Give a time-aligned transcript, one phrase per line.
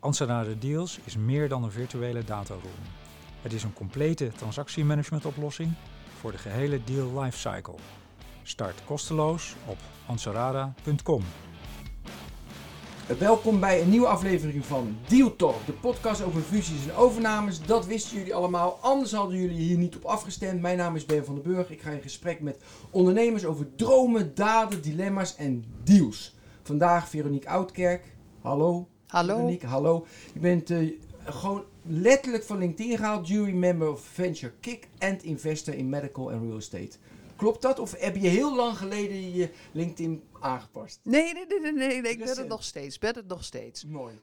[0.00, 2.82] Anserada Deals is meer dan een virtuele dataroom.
[3.42, 5.72] Het is een complete transactiemanagementoplossing
[6.18, 7.74] voor de gehele deal lifecycle.
[8.42, 11.22] Start kosteloos op anserada.com.
[13.18, 17.62] Welkom bij een nieuwe aflevering van Deal Talk, de podcast over fusies en overnames.
[17.62, 20.60] Dat wisten jullie allemaal, anders hadden jullie hier niet op afgestemd.
[20.60, 21.70] Mijn naam is Ben van den Burg.
[21.70, 26.34] Ik ga in gesprek met ondernemers over dromen, daden, dilemma's en deals.
[26.62, 28.16] Vandaag Veronique Oudkerk.
[28.40, 28.88] Hallo.
[29.06, 29.34] Hallo.
[29.34, 30.06] Veronique, hallo.
[30.32, 30.90] Je bent eh,
[31.24, 36.46] gewoon letterlijk van LinkedIn gehaald, jury member of Venture Kick en investor in medical en
[36.46, 36.96] real estate.
[37.36, 37.78] Klopt dat?
[37.78, 41.00] Of heb je heel lang geleden je LinkedIn aangepast?
[41.02, 42.98] Nee, nee, nee, nee, ik ben het nog steeds.
[42.98, 43.84] Ben het nog steeds.
[43.84, 44.14] Mooi.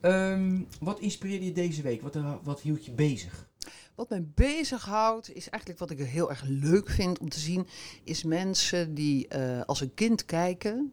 [0.00, 2.02] Ehm, wat inspireerde je deze week?
[2.02, 3.48] Wat, eh, wat hield je bezig?
[3.94, 7.66] Wat mij bezighoudt, is eigenlijk wat ik heel erg leuk vind om te zien,
[8.04, 10.92] is mensen die eh, als een kind kijken,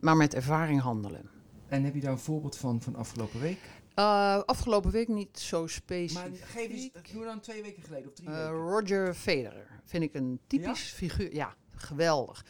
[0.00, 1.30] maar met ervaring handelen.
[1.72, 3.58] En heb je daar een voorbeeld van van afgelopen week?
[3.94, 6.38] Eh, afgelopen week niet zo Maar specifiek.
[6.44, 8.52] geef eens, doe dan twee weken geleden of drie Eh, weken.
[8.52, 11.34] Roger Federer vind ik een typisch figuur.
[11.34, 12.44] Ja, geweldig.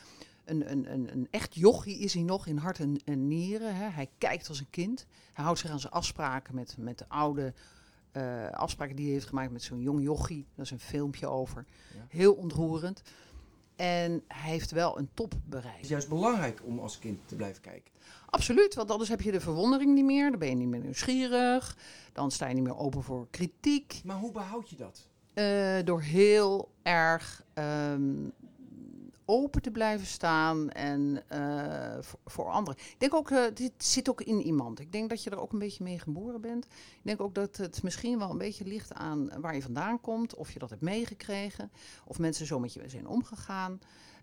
[0.45, 3.77] Een, een, een, een echt jochie is hij nog in hart en, en nieren.
[3.77, 3.89] Hè.
[3.89, 5.07] Hij kijkt als een kind.
[5.33, 7.55] Hij houdt zich aan zijn afspraken met, met de oude
[8.13, 10.47] eh, afspraken die hij heeft gemaakt met zo'n jong jochie.
[10.55, 11.65] Daar is een filmpje over.
[11.95, 12.07] Ja.
[12.09, 13.03] Heel ontroerend.
[13.77, 15.83] En hij heeft wel een top Het bereikt.
[15.83, 17.93] is juist belangrijk om als kind te blijven kijken.
[18.27, 20.31] Absoluut, want anders heb je de verwondering niet meer.
[20.31, 21.77] Dan ben je niet meer nieuwsgierig.
[22.13, 24.01] Dan sta je niet meer open voor kritiek.
[24.05, 25.07] Maar hoe behoud je dat?
[25.35, 28.13] Eh, door heel erg ehm,
[29.33, 32.83] open te blijven staan en eh, voor, anderen.
[32.83, 34.81] Ik denk ook, eh, dit zit ook in iemand.
[34.81, 36.65] Ik denk dat je er ook een beetje mee geboren bent.
[36.65, 40.35] Ik denk ook dat het misschien wel een beetje ligt aan waar je vandaan komt,
[40.35, 41.71] of je dat hebt meegekregen,
[42.05, 43.81] of mensen zo met je zijn omgegaan.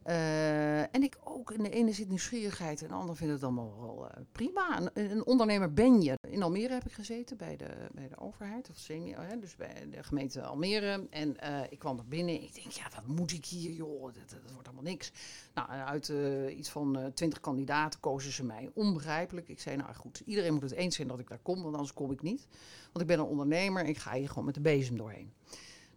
[0.09, 3.79] Eh, en ik ook, in de ene zit nieuwsgierigheid en de ander vindt het allemaal
[3.79, 4.89] wel eh, prima.
[4.93, 6.17] Een, ondernemer ben je.
[6.29, 9.87] In Almere heb ik gezeten bij de, bij de overheid, of semi, hè, dus bij
[9.91, 11.07] de gemeente Almere.
[11.09, 14.01] En eh, ik kwam er binnen en ik denk, ja, wat moet ik hier, joh,
[14.01, 15.11] dat, dat wordt allemaal niks.
[15.53, 18.69] Nou, uit eh, iets van twintig kandidaten kozen ze mij.
[18.73, 19.47] Onbegrijpelijk.
[19.47, 21.93] Ik zei, nou goed, iedereen moet het eens zijn dat ik daar kom, want anders
[21.93, 22.47] kom ik niet.
[22.83, 25.33] Want ik ben een ondernemer ik ga hier gewoon met de bezem doorheen.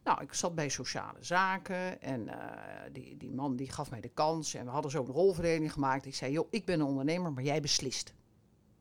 [0.04, 4.08] Nou, ik zat bij sociale zaken en eh, die, die man die gaf mij de
[4.08, 6.06] kans en we hadden zo een rolverdeling gemaakt.
[6.06, 8.14] Ik zei, joh, ik ben een ondernemer, maar jij beslist.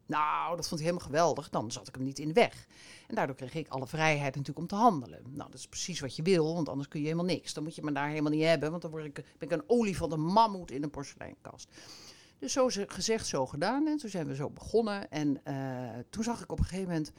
[0.06, 1.50] Nou, dat vond hij helemaal geweldig.
[1.50, 2.68] Dan zat ik hem niet in de weg.
[3.08, 5.22] En daardoor kreeg ik alle vrijheid natuurlijk om te handelen.
[5.24, 7.54] Nou, dat is precies wat je wil, want anders kun je helemaal niks.
[7.54, 9.64] Dan moet je me daar helemaal niet hebben, want dan word ik, ben ik een
[9.68, 11.70] olifant, een mammoet in een porseleinkast.
[12.40, 13.88] Dus zo ze- gezegd, zo gedaan.
[13.88, 15.12] En toen zijn we zo begonnen.
[15.12, 17.12] En eh, toen zag ik op een gegeven moment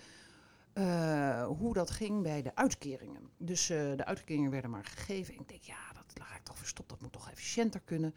[0.72, 3.31] eh, hoe dat ging bij de uitkeringen.
[3.38, 5.34] Dus eh, de uitkeringen werden maar gegeven.
[5.34, 6.88] Ik denk, ja, dat laat ik toch verstopt.
[6.88, 8.15] Dat moet toch efficiënter kunnen.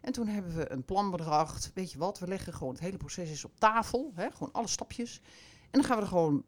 [0.00, 1.70] En toen hebben we een plan bedacht.
[1.74, 4.12] Weet je wat, we leggen gewoon het hele proces eens op tafel.
[4.14, 5.20] Hè, gewoon alle stapjes.
[5.62, 6.44] En dan gaan we er gewoon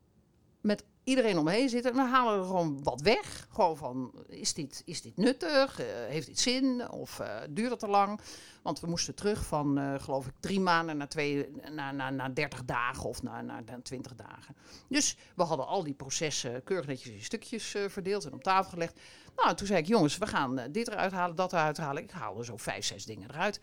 [0.60, 1.90] met iedereen omheen zitten.
[1.90, 3.46] En dan halen we er gewoon wat weg.
[3.50, 5.80] Gewoon van, is dit, is dit nuttig?
[5.80, 6.90] Eh, heeft dit zin?
[6.90, 8.20] Of eh, duurt het te lang?
[8.62, 12.34] Want we moesten terug van, eh, geloof ik, drie maanden naar, twee, naar, naar, naar
[12.34, 14.56] 30 dagen of naar, naar, naar 20 dagen.
[14.88, 19.00] Dus we hadden al die processen keurig netjes in stukjes verdeeld en op tafel gelegd.
[19.36, 22.02] Nou, toen zei ik, jongens, we gaan dit eruit halen, dat eruit halen.
[22.02, 23.60] Ik haalde zo vijf, zes dingen eruit.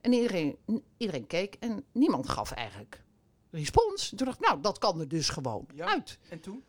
[0.00, 0.56] En iedereen,
[0.96, 3.02] iedereen keek en niemand gaf eigenlijk
[3.50, 4.08] respons.
[4.08, 5.86] Toen dacht ik, nou, dat kan er dus gewoon Ja.
[5.86, 6.18] uit.
[6.28, 6.64] En toen?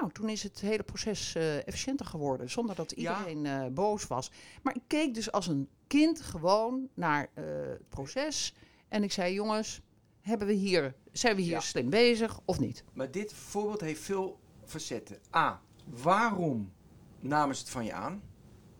[0.00, 3.18] Nou, toen is het hele proces eh, efficiënter geworden, zonder dat Ja.
[3.18, 4.30] iedereen eh, boos was.
[4.62, 8.54] Maar ik keek dus als een kind gewoon naar eh, het proces.
[8.88, 9.80] En ik zei, jongens,
[10.20, 11.60] hebben we hier, zijn we hier Ja.
[11.60, 12.84] slim bezig of niet?
[12.92, 15.18] Maar dit voorbeeld heeft veel facetten.
[15.36, 15.60] A.
[15.84, 16.72] Waarom
[17.20, 18.22] namen ze het van je aan?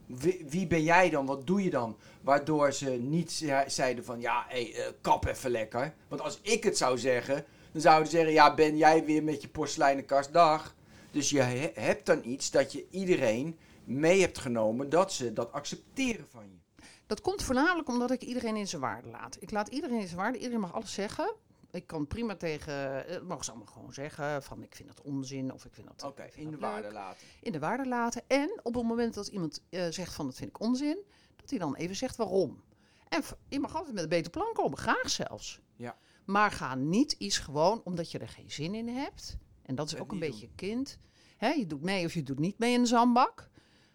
[0.07, 1.27] Wie, wie ben jij dan?
[1.27, 1.97] Wat doe je dan?
[2.21, 5.95] Waardoor ze niet ze- zeiden van ja, hey, kap even lekker.
[6.09, 9.43] Want als ik het zou zeggen, dan zouden ze zeggen: ja, ben jij weer met
[9.43, 10.33] je porseleinen kast?
[10.33, 10.77] Dag.
[11.19, 15.53] Dus je he- hebt dan iets dat je iedereen mee hebt genomen dat ze dat
[15.53, 16.83] accepteren van je.
[17.07, 19.37] Dat komt voornamelijk omdat ik iedereen in zijn waarde laat.
[19.41, 20.39] Ik laat iedereen in zijn waarde.
[20.39, 21.35] Iedereen mag alles zeggen.
[21.71, 25.01] Ik kan prima tegen, eh, dat mogen ze allemaal gewoon zeggen, van ik vind dat
[25.03, 26.61] onzin of ik vind dat, Oké, in de leuk.
[26.61, 27.27] waarde laten.
[27.43, 28.23] in de waarde laten.
[28.27, 30.99] En op het moment dat iemand eh, zegt van dat vind ik onzin,
[31.37, 32.63] dat hij dan even zegt waarom.
[33.09, 35.61] En je mag altijd met een beter plan komen, graag zelfs.
[35.77, 35.97] Ja.
[36.25, 39.37] Maar ga niet iets gewoon omdat je er geen zin in hebt.
[39.63, 40.99] En dat is ook een beetje kind.
[41.39, 43.49] Je doet mee of je doet niet mee in de zandbak.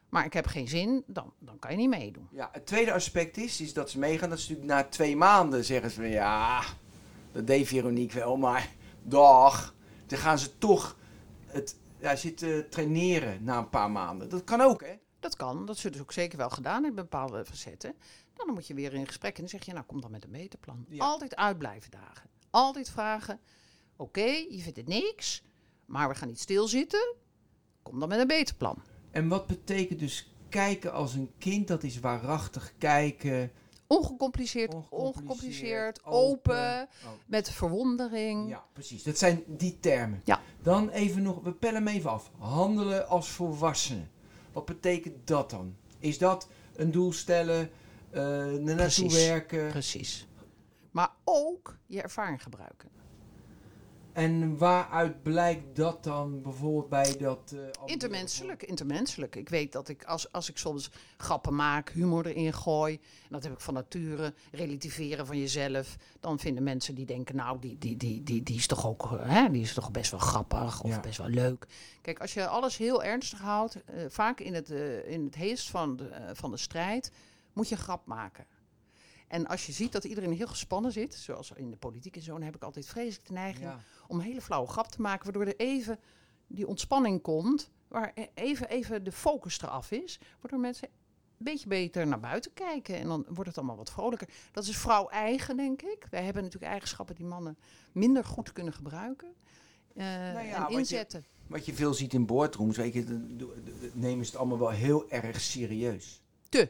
[0.09, 2.27] Maar ik heb geen zin, dan, dan kan je niet meedoen.
[2.31, 4.29] Ja, het tweede aspect is, is dat ze meegaan.
[4.29, 6.63] Dat ze natuurlijk na twee maanden zeggen ze van ja,
[7.31, 8.69] dat deed Veronique wel, maar
[9.03, 9.75] dag.
[10.05, 10.97] Dan gaan ze toch
[11.45, 14.29] het, ja, zitten traineren na een paar maanden.
[14.29, 14.93] Dat kan ook, hè?
[15.19, 17.95] Dat kan, dat zullen ze ook zeker wel gedaan in bepaalde facetten.
[18.33, 20.31] Dan moet je weer in gesprek en dan zeg je, nou kom dan met een
[20.31, 20.85] meterplan.
[20.89, 21.03] Ja.
[21.03, 22.29] Altijd uitblijven dagen.
[22.49, 23.39] Altijd vragen,
[23.95, 25.43] oké, je vindt het niks,
[25.85, 27.15] maar we gaan niet stilzitten.
[27.83, 28.81] Kom dan met een meterplan.
[29.11, 31.67] En wat betekent dus kijken als een kind?
[31.67, 33.51] Dat is waarachtig kijken.
[33.87, 36.53] Ongecompliceerd, Ongecompliceerd, ongecompliceerd, open.
[36.55, 37.11] open, Oh.
[37.25, 38.49] met verwondering.
[38.49, 39.03] Ja, precies.
[39.03, 40.21] Dat zijn die termen.
[40.23, 40.41] Ja.
[40.61, 42.31] Dan even nog, we pellen hem even af.
[42.37, 44.03] Handelen als volwassene.
[44.51, 45.75] Wat betekent dat dan?
[45.99, 47.69] Is dat een doel stellen,
[48.11, 49.13] naartoe Precies.
[49.13, 49.69] werken?
[49.69, 50.27] Precies.
[50.91, 52.89] Maar ook je ervaring gebruiken.
[54.13, 57.39] En waaruit blijkt dat dan bijvoorbeeld bij dat...
[57.55, 59.35] andere- Intermenselijk, intermenselijk.
[59.35, 63.43] Ik weet dat ik als, als ik soms grappen maak, humor erin gooi, en dat
[63.43, 67.97] heb ik van nature, relativeren van jezelf, dan vinden mensen die denken, nou, die, die,
[67.97, 70.89] die, die, die is toch ook, eh, hè, die is toch best wel grappig of
[70.89, 70.99] Ja.
[70.99, 71.65] best wel leuk.
[72.01, 74.69] Kijk, als je alles heel ernstig houdt, eh, vaak in het,
[75.05, 77.11] in het heest van de, van de strijd,
[77.53, 78.45] moet je een grap maken.
[79.27, 82.31] En als je ziet dat iedereen heel gespannen zit, zoals in de politiek en zo,
[82.33, 83.79] dan heb ik altijd vreselijk de neiging Ja.
[84.07, 85.99] om een hele flauwe grap te maken, waardoor er even
[86.47, 90.87] die ontspanning komt, waar e- even, even de focus eraf is, waardoor mensen
[91.37, 94.29] een beetje beter naar buiten kijken en dan wordt het allemaal wat vrolijker.
[94.51, 96.07] Dat is vrouw eigen, denk ik.
[96.09, 97.57] Wij hebben natuurlijk eigenschappen die mannen
[97.91, 99.33] minder goed kunnen gebruiken
[99.95, 101.25] eh, Nou ja, en wat je- inzetten.
[101.47, 103.03] Wat je veel ziet in boardrooms, weet je,
[103.93, 106.21] nemen ze het allemaal wel heel erg serieus.
[106.49, 106.69] Te.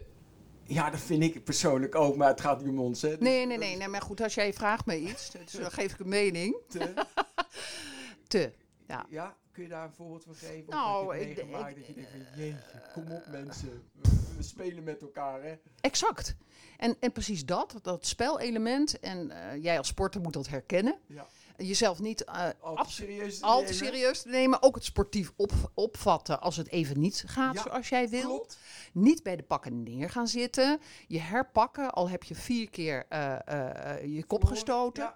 [0.65, 3.10] Ja, dat vind ik persoonlijk ook, maar het gaat niet om ons, hè.
[3.10, 5.94] Dus Nee, nee, nee, nee, maar goed, als jij vraagt me iets, dus dan geef
[5.94, 6.56] ik een mening.
[6.68, 6.94] te-
[8.27, 8.51] Te.
[8.88, 9.06] Ja.
[9.10, 10.69] Ja, kun je daar een voorbeeld van geven?
[10.69, 15.01] Nou, ik- ik- dat je denkt van, jeetje, kom op mensen, we, we spelen met
[15.01, 15.54] elkaar, hè.
[15.81, 16.36] Exact.
[16.77, 19.00] En, en precies dat, dat spelelement.
[19.00, 20.95] En eh, jij als sporter moet dat herkennen.
[21.07, 21.25] Ja.
[21.57, 24.61] Jezelf niet eh, Al te serieus te al te serieus te nemen.
[24.61, 28.21] Ook het sportief op, opvatten als het even niet gaat Ja, zoals jij wil.
[28.21, 28.57] Klopt.
[28.94, 30.79] Niet bij de pakken neer gaan zitten.
[31.07, 35.03] Je herpakken, al heb je vier keer eh, eh, je kop gestoten.
[35.03, 35.15] Ja.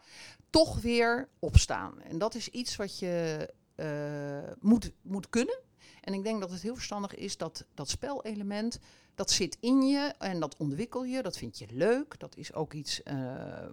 [0.50, 2.02] Toch weer opstaan.
[2.02, 3.50] En dat is iets wat je
[4.60, 5.60] moet, moet kunnen.
[6.02, 8.80] En ik denk dat het heel verstandig is dat dat spelelement,
[9.16, 11.22] dat zit in je en dat ontwikkel je.
[11.22, 12.20] Dat vind je leuk.
[12.20, 13.02] Dat is ook iets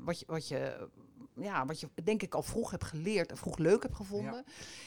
[0.04, 0.88] wat, je, wat, je,
[1.34, 4.44] ja, wat je denk ik al vroeg hebt geleerd en vroeg leuk hebt gevonden.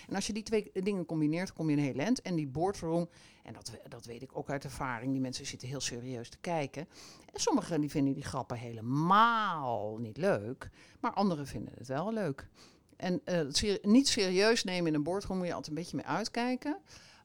[0.10, 2.22] En als je die twee dingen combineert, kom je een heel eind.
[2.22, 3.10] En die boardroom,
[3.44, 6.88] en dat, dat weet ik ook uit ervaring, die mensen zitten heel serieus te kijken.
[7.34, 12.48] En sommigen die vinden die grappen helemaal niet leuk, maar anderen vinden het wel leuk.
[12.96, 16.06] En eh, ser- niet serieus nemen in een boardroom moet je altijd een beetje mee
[16.06, 16.78] uitkijken.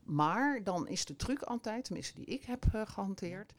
[0.05, 3.53] Maar dan is de truc altijd, tenminste die ik heb eh, gehanteerd,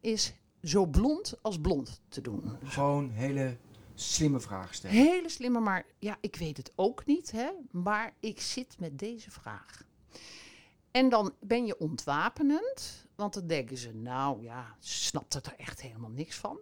[0.00, 2.56] is zo blond als blond te doen.
[2.64, 3.56] Gewoon hele
[4.00, 4.96] slimme vragen stellen.
[4.96, 7.50] Hele slimme, maar ja, ik weet het ook niet, hè.
[7.70, 9.86] Maar ik zit met deze vraag.
[10.90, 15.82] En dan ben je ontwapenend, want dan denken ze, nou ja, ze snapt er echt
[15.82, 16.58] helemaal niks van.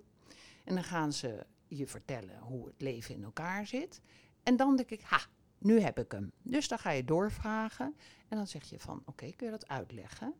[0.64, 4.00] En dan gaan ze je vertellen hoe het leven in elkaar zit.
[4.42, 5.20] En dan denk ik, ha,
[5.58, 6.32] nu heb ik hem.
[6.42, 7.96] Dus dan ga je doorvragen
[8.28, 10.34] en dan zeg je van, oké, kun je dat uitleggen?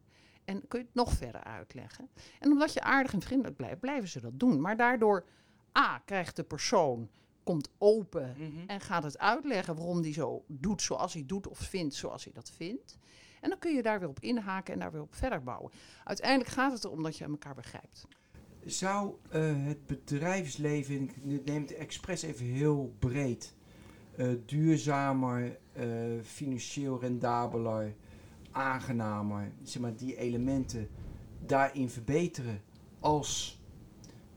[0.45, 2.09] En kun je het nog verder uitleggen?
[2.41, 4.61] En omdat je aardig en vriendelijk blijft, blijven ze dat doen.
[4.61, 5.27] Maar daardoor,
[5.77, 7.09] A, krijgt de persoon,
[7.45, 8.67] komt open Mhm.
[8.67, 12.33] en gaat het uitleggen waarom hij zo doet zoals hij doet of vindt zoals hij
[12.33, 12.99] dat vindt.
[13.41, 15.73] En dan kun je daar weer op inhaken en daar weer op verder bouwen.
[16.05, 18.07] Uiteindelijk gaat het erom dat je elkaar begrijpt.
[18.65, 23.55] Zou eh, het bedrijfsleven, en ik neem het expres even heel breed,
[24.17, 25.87] eh, duurzamer, eh,
[26.23, 27.95] financieel rendabeler,
[28.51, 30.89] aangenamer, zeg maar die elementen
[31.47, 32.63] daarin verbeteren
[33.01, 33.56] als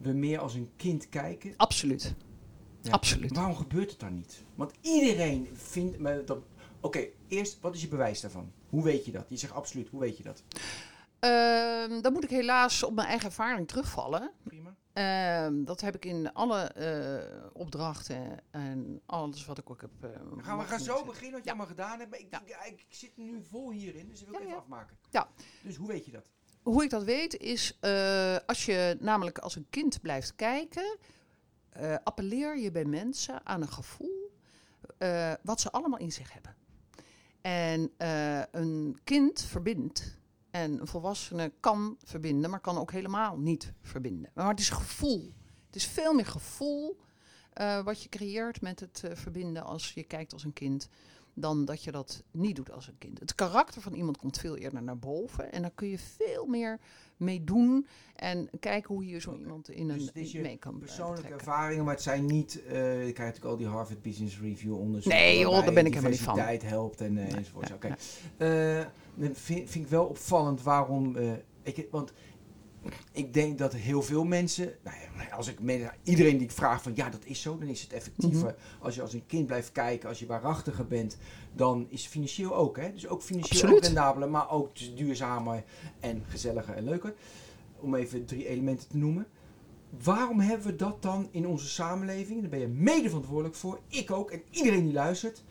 [0.01, 1.53] we meer als een kind kijken?
[1.57, 2.15] Absoluut.
[2.81, 2.91] Ja.
[2.91, 3.35] Absoluut.
[3.35, 4.43] Waarom gebeurt het dan niet?
[4.55, 5.97] Want iedereen vindt.
[6.81, 8.51] Oké, eerst, wat is je bewijs daarvan?
[8.69, 9.25] Hoe weet je dat?
[9.29, 10.43] Je zegt absoluut, hoe weet je dat?
[11.19, 14.31] Ehm, dan moet ik helaas op mijn eigen ervaring terugvallen.
[14.43, 14.75] Prima.
[14.93, 19.89] Ehm, dat heb ik in alle eh, opdrachten en alles wat ik ook heb.
[20.01, 21.51] eh, Dan gaan we gaan zo beginnen wat je Ja.
[21.55, 22.09] allemaal gedaan hebt.
[22.11, 22.63] Maar ik, Ja.
[22.63, 24.97] ik, ik zit nu vol hierin, dus ik wil Ja, even afmaken.
[25.09, 25.29] Ja.
[25.63, 26.29] Dus hoe weet je dat?
[26.63, 30.97] Hoe ik dat weet is, eh, als je namelijk als een kind blijft kijken,
[31.69, 34.31] eh, appelleer je bij mensen aan een gevoel
[34.97, 36.55] eh, wat ze allemaal in zich hebben.
[37.41, 37.91] En
[38.51, 40.17] een kind verbindt
[40.51, 44.31] en een volwassene kan verbinden, maar kan ook helemaal niet verbinden.
[44.33, 45.33] Maar het is gevoel.
[45.65, 46.99] Het is veel meer gevoel
[47.83, 50.89] wat je creëert met het verbinden als je kijkt als een kind
[51.33, 53.19] dan dat je dat niet doet als een kind.
[53.19, 56.79] Het karakter van iemand komt veel eerder naar boven en dan kun je veel meer
[57.17, 61.47] mee doen en kijken hoe je zo iemand in Dus een mee kan persoonlijke betrekken.
[61.47, 62.51] ervaringen, maar het zijn niet...
[62.53, 62.69] je
[62.99, 65.21] krijgt natuurlijk al die Harvard Business Review onderzoeken.
[65.21, 66.33] Nee, joh, daar ben ik helemaal niet van.
[66.35, 67.67] diversiteit helpt en Nee, enzovoort.
[67.69, 67.95] nee, Oké.
[68.37, 68.79] nee.
[68.79, 68.85] Eh,
[69.33, 71.15] vind, vind ik wel opvallend waarom...
[71.63, 72.13] ik, want
[73.11, 74.75] ik denk dat heel veel mensen...
[74.83, 74.97] Nou
[75.29, 76.91] ja, als ik mensen, iedereen die ik vraag van...
[76.95, 78.55] Ja, dat is zo, dan is het effectiever.
[78.57, 78.83] Mhm.
[78.85, 81.17] Als je als een kind blijft kijken, als je waarachtiger bent...
[81.55, 82.93] Dan is het financieel ook, hè.
[82.93, 83.77] Dus ook financieel Absoluut.
[83.77, 85.63] ook rendabeler, maar ook dus duurzamer
[85.99, 87.13] en gezelliger en leuker.
[87.79, 89.27] Om even drie elementen te noemen.
[90.03, 94.11] Waarom hebben we dat dan in onze samenleving, daar ben je mede verantwoordelijk voor, ik
[94.11, 95.43] ook en iedereen die luistert,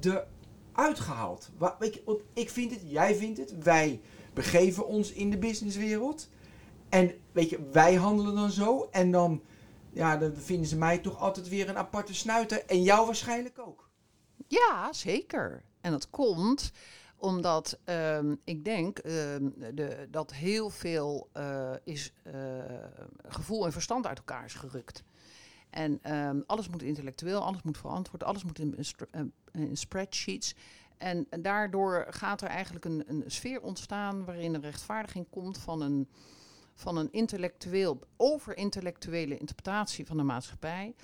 [0.00, 1.50] eruit gehaald?
[2.32, 4.00] Ik vind het, jij vindt het, wij
[4.34, 6.28] begeven ons in de businesswereld.
[6.94, 9.42] En weet je, wij handelen dan zo en dan,
[9.92, 13.88] ja, dan vinden ze mij toch altijd weer een aparte snuiter en jou waarschijnlijk ook.
[14.48, 15.64] Ja, zeker.
[15.80, 16.72] En dat komt
[17.16, 22.34] omdat ehm, ik denk ehm, de, dat heel veel eh, is eh,
[23.26, 25.04] gevoel en verstand uit elkaar is gerukt.
[25.70, 29.20] En ehm, alles moet intellectueel, alles moet verantwoord, alles moet eh,
[29.52, 30.54] in spreadsheets.
[30.98, 36.08] En daardoor gaat er eigenlijk een, een sfeer ontstaan waarin een rechtvaardiging komt van een,
[36.74, 40.94] van een intellectueel, overintellectuele interpretatie van de maatschappij.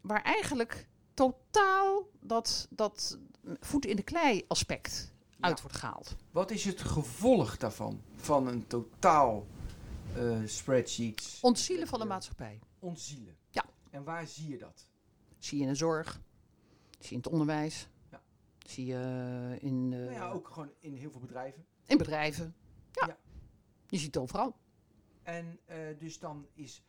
[0.00, 3.18] Waar eigenlijk totaal dat, dat
[3.60, 6.16] voet in de klei aspect uit wordt gehaald.
[6.30, 8.02] Wat is het gevolg daarvan?
[8.14, 9.46] Van een totaal
[10.16, 11.38] eh spreadsheets?
[11.40, 12.58] Ontzielen van de maatschappij.
[12.78, 13.36] Ontzielen.
[13.50, 13.64] Ja.
[13.90, 14.86] En waar zie je dat?
[15.38, 16.20] Zie je in de zorg,
[16.90, 18.22] zie je in het onderwijs, Ja.
[18.66, 21.66] zie je in, eh, nou ja, ook gewoon in heel veel bedrijven.
[21.86, 22.54] in bedrijven.
[22.92, 23.06] Ja.
[23.06, 23.16] Ja.
[23.88, 24.56] je ziet het overal.
[25.28, 26.82] En eh, dus dan is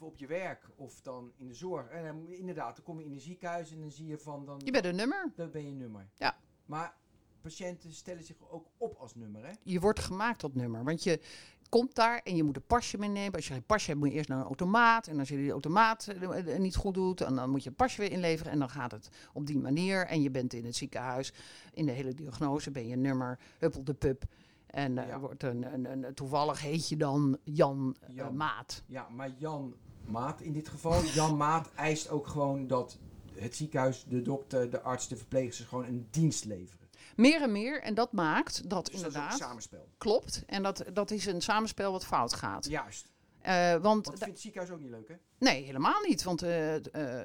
[0.00, 1.88] op je werk of dan in de zorg.
[1.88, 4.60] En dan, inderdaad, dan kom je in een ziekenhuis en dan zie je van dan,
[4.64, 5.32] Je bent een nummer.
[5.34, 6.08] dan ben je nummer.
[6.14, 6.36] Ja.
[6.66, 6.96] Maar
[7.40, 9.52] patiënten stellen zich ook op als nummer, hè?
[9.62, 10.84] Je wordt gemaakt tot nummer.
[10.84, 11.20] Want je
[11.68, 13.32] komt daar en je moet een pasje meenemen.
[13.34, 15.06] Als je geen pasje hebt, moet je eerst naar een automaat.
[15.06, 18.00] En als je die automaat eh, niet goed doet, en dan moet je een pasje
[18.00, 18.52] weer inleveren.
[18.52, 20.06] En dan gaat het op die manier.
[20.06, 21.32] En je bent in het ziekenhuis.
[21.72, 24.24] In de hele diagnose ben je een nummer, huppel de pup.
[24.66, 25.18] En eh, Ja.
[25.18, 28.36] wordt een, een, een, toevallig heet je dan Jan, eh, Jan.
[28.36, 28.82] Maat.
[28.86, 31.02] Ja, maar Jan Maat in dit geval.
[31.04, 32.98] Jan Maat eist ook gewoon dat
[33.34, 36.88] het ziekenhuis, de dokter, de arts, de verpleegsters gewoon een dienst leveren.
[37.16, 37.82] Meer en meer.
[37.82, 39.88] En dat maakt dat Dus dat is inderdaad een samenspel.
[39.98, 40.42] klopt.
[40.46, 42.66] En dat, dat is een samenspel wat fout gaat.
[42.68, 43.08] Juist.
[43.40, 45.14] Eh, want Want da- dat vindt het ziekenhuis ook niet leuk, hè?
[45.38, 46.22] Nee, helemaal niet.
[46.22, 46.50] Want eh,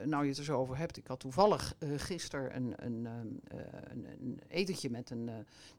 [0.03, 3.67] nou je het er zo over hebt, ik had toevallig gisteren een, een, ehm, eh,
[3.83, 5.29] een, een etentje met een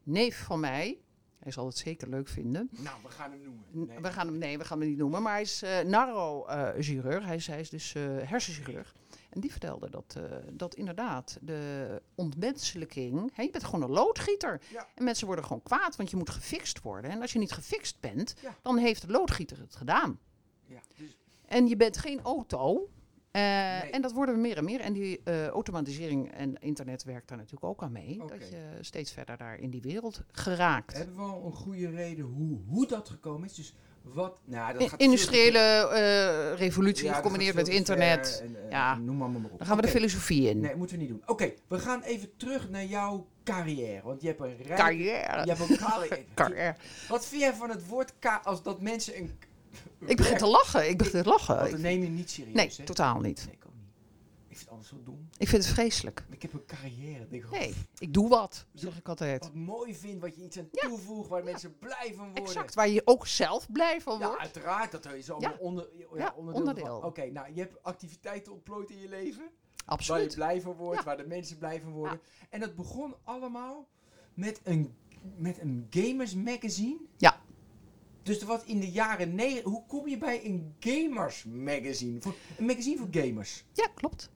[0.03, 0.99] neef van mij.
[1.43, 2.69] Hij zal het zeker leuk vinden.
[2.71, 3.65] Nou, we gaan hem noemen.
[3.71, 3.99] Nee.
[4.01, 7.25] We gaan hem, nee, we gaan hem niet noemen, maar hij is uh, neurochirurg.
[7.25, 8.95] hij, is, hij is dus eh, hersenchirurg.
[9.31, 13.31] En die vertelde dat, eh, dat inderdaad de ontmenselijking...
[13.35, 14.61] Hè, je bent gewoon een loodgieter.
[14.71, 14.89] Ja.
[14.95, 17.11] En mensen worden gewoon kwaad, want je moet gefixt worden.
[17.11, 18.57] En als je niet gefixt bent, Ja.
[18.63, 20.19] dan heeft de loodgieter het gedaan.
[20.67, 22.89] Ja, dus En je bent geen auto.
[23.33, 23.91] Eh, Nee.
[23.91, 24.81] En dat worden we meer en meer.
[24.81, 28.19] En die eh, automatisering en internet werkt daar natuurlijk ook aan mee.
[28.27, 30.97] Dat je steeds verder daar in die wereld geraakt.
[30.97, 33.55] hebben we al een goede reden hoe, hoe dat gekomen is.
[33.55, 34.39] Dus wat...
[34.45, 37.05] Nou, dat gaat Industriële eh, revolutie.
[37.05, 38.43] Ja, gecombineerd met internet.
[38.43, 38.97] en, Ja.
[38.97, 39.59] Noem maar, maar op.
[39.59, 40.61] Dan gaan we de filosofie in.
[40.61, 41.23] Nee, moeten we niet doen.
[41.27, 44.03] Oké, we gaan even terug naar jouw carrière.
[44.03, 44.77] Want je hebt een rij...
[44.77, 45.45] Carrière.
[45.45, 46.25] Je hebt een carrière.
[46.35, 46.77] Carrière.
[47.09, 49.39] Wat vind jij van het woord ka als dat mensen een...
[50.07, 50.89] Ik begin te lachen.
[50.89, 51.55] Ik begin te lachen.
[51.55, 52.85] Want Ik- dat neem je niet serieus, nee, hè?
[52.85, 53.45] totaal niet.
[53.47, 53.81] Nee, ik ook niet.
[54.49, 55.29] Ik vind alles zo dom.
[55.39, 56.25] Ik vind het vreselijk.
[56.31, 57.23] Ik heb een carrière.
[57.25, 59.43] Ik Denk, Nee, ik doe wat, zeg ik altijd.
[59.43, 60.89] Wat mooi vind, wat je iets aan Ja.
[60.89, 62.45] toevoegt, waar mensen blij van worden.
[62.45, 64.41] Exact, waar je ook zelf blij van Ja, wordt.
[64.43, 64.93] uiteraard.
[64.93, 65.57] Dat is allemaal Ja.
[65.59, 66.97] onder, ja, Ja, onderdeel.
[67.05, 69.43] Oké, nou, je hebt activiteiten ontplooid in je leven.
[69.43, 70.35] Waar je Absoluut.
[70.35, 71.05] blij van wordt, Ja.
[71.05, 72.21] waar de mensen blij van worden.
[72.51, 73.89] En dat begon allemaal
[74.35, 74.95] met een,
[75.37, 76.99] met een gamers magazine.
[77.17, 77.41] Ja.
[78.23, 79.71] Dus er was in de jaren negen.
[79.71, 82.21] Hoe kom je bij een gamers magazine?
[82.21, 83.65] Voor, een magazine voor gamers.
[83.73, 84.29] Ja, klopt.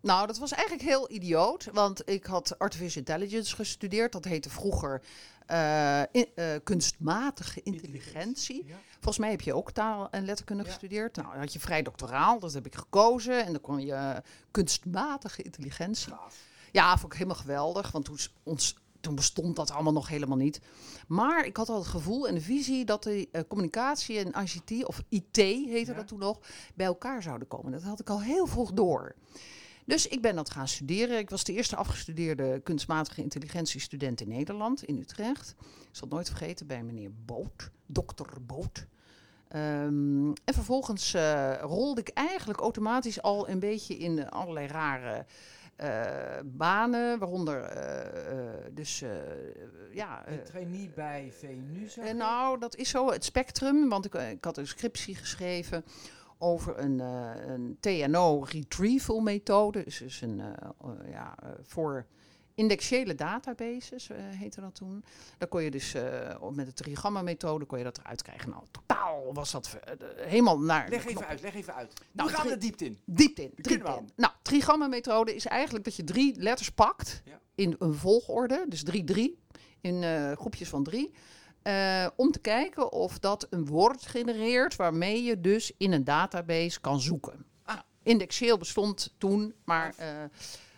[0.00, 4.12] Nou, dat was eigenlijk heel idioot, want ik had artificial intelligence gestudeerd.
[4.12, 5.02] Dat heette vroeger
[5.46, 8.64] eh, in- eh, kunstmatige intelligentie.
[8.66, 8.74] Ja.
[8.92, 10.68] Volgens mij heb je ook taal en letterkunde Ja.
[10.68, 11.16] gestudeerd.
[11.16, 13.44] Nou, dan had je vrij doctoraal, dat heb ik gekozen.
[13.46, 16.12] En dan kon je kunstmatige intelligentie.
[16.12, 16.36] Gaaf.
[16.72, 18.76] Ja, vond ik helemaal geweldig, want toen, ons,
[19.06, 20.60] toen bestond dat allemaal nog helemaal niet.
[21.08, 24.84] Maar ik had al het gevoel en de visie dat de eh, communicatie en ICT,
[24.86, 25.96] of IT heette Ja.
[25.96, 26.38] dat toen nog,
[26.74, 27.72] bij elkaar zouden komen.
[27.72, 29.14] Dat had ik al heel vroeg door.
[29.84, 31.18] Dus ik ben dat gaan studeren.
[31.18, 35.54] Ik was de eerste afgestudeerde kunstmatige intelligentiestudent in Nederland, in Utrecht.
[35.58, 38.86] Ik zal het nooit vergeten bij meneer Boot, dokter Boot.
[39.48, 45.26] Ehm, en vervolgens eh, rolde ik eigenlijk automatisch al een beetje in allerlei rare
[46.44, 49.10] banen, waaronder eh, eh, dus eh,
[49.92, 50.24] ja.
[50.26, 53.88] eh, Een trainee bij VNU, eh, nou, dat is zo, het spectrum.
[53.88, 55.84] Want ik, eh, ik had een scriptie geschreven
[56.38, 59.84] over een, eh, een TNO retrieval methode.
[59.84, 60.46] Dus, dus een, eh,
[60.80, 62.06] eh, ja, eh, voor
[62.56, 65.04] indexiële databases eh, heette dat toen.
[65.38, 68.50] Daar kon je dus eh, met de trigamma methode kon je dat eruit krijgen.
[68.50, 69.94] Nou, totaal was dat eh,
[70.26, 71.92] helemaal naar Leg even uit, leg even uit.
[72.12, 72.98] Nou, we gaan er diepte in.
[73.04, 73.50] Diepte in.
[73.54, 74.10] Diepte we in.
[74.16, 77.40] Nou, trigamma-methode is eigenlijk dat je drie letters pakt Ja.
[77.54, 79.44] in een volgorde, dus 3-3,
[79.80, 81.14] in eh, groepjes van drie.
[82.16, 87.00] om te kijken of dat een woord genereert waarmee je dus in een database kan
[87.00, 87.46] zoeken.
[87.62, 87.74] Ah.
[87.74, 89.94] Nou, indexeel bestond toen, maar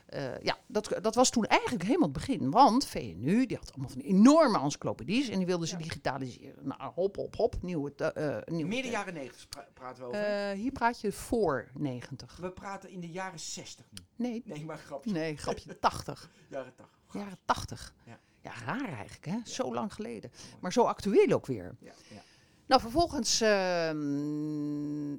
[0.08, 2.50] eh, ja, dat, dat was toen eigenlijk helemaal het begin.
[2.50, 5.82] Want VNU, die had allemaal van enorme encyclopedies en die wilden ze Ja.
[5.82, 6.66] digitaliseren.
[6.66, 7.92] Nou, hop, hop, hop, nieuwe...
[7.94, 10.20] eh, eh, nieuwe Midden jaren 90 pra- praten we over.
[10.24, 12.36] Eh, hier praat je voor 90.
[12.40, 13.98] we praten in de jaren 60 nu.
[14.16, 15.10] Nee, Nee, maar grapje.
[15.12, 16.30] Nee, grapje, 80.
[16.50, 16.98] Jaren 80.
[17.12, 17.94] Jaren 80.
[18.06, 18.18] Ja.
[18.40, 19.36] Ja, raar eigenlijk, hè?
[19.44, 20.30] Zo lang geleden.
[20.60, 21.76] Maar zo actueel ook weer.
[21.80, 22.20] Ja, ja.
[22.66, 25.16] Nou, vervolgens ehm,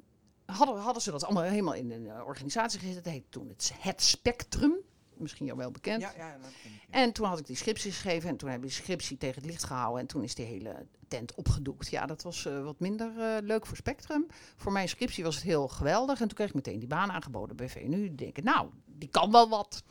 [0.50, 2.94] hadden, hadden ze dat allemaal helemaal in een eh, organisatie gezet.
[2.94, 4.74] Dat heette toen het, het Spectrum.
[5.16, 6.00] Misschien jou wel bekend.
[6.00, 7.00] Ja, ja, dat ken ik, ja.
[7.00, 9.50] En toen had ik die scriptie geschreven en toen heb ik die scriptie tegen het
[9.50, 10.00] licht gehouden.
[10.00, 11.90] En toen is die hele tent opgedoekt.
[11.90, 14.26] Ja, dat was eh, wat minder eh, leuk voor Spectrum.
[14.56, 16.20] Voor mijn scriptie was het heel geweldig.
[16.20, 18.04] En toen kreeg ik meteen die baan aangeboden bij VNU.
[18.04, 19.82] Ik denk, nou, die kan wel wat.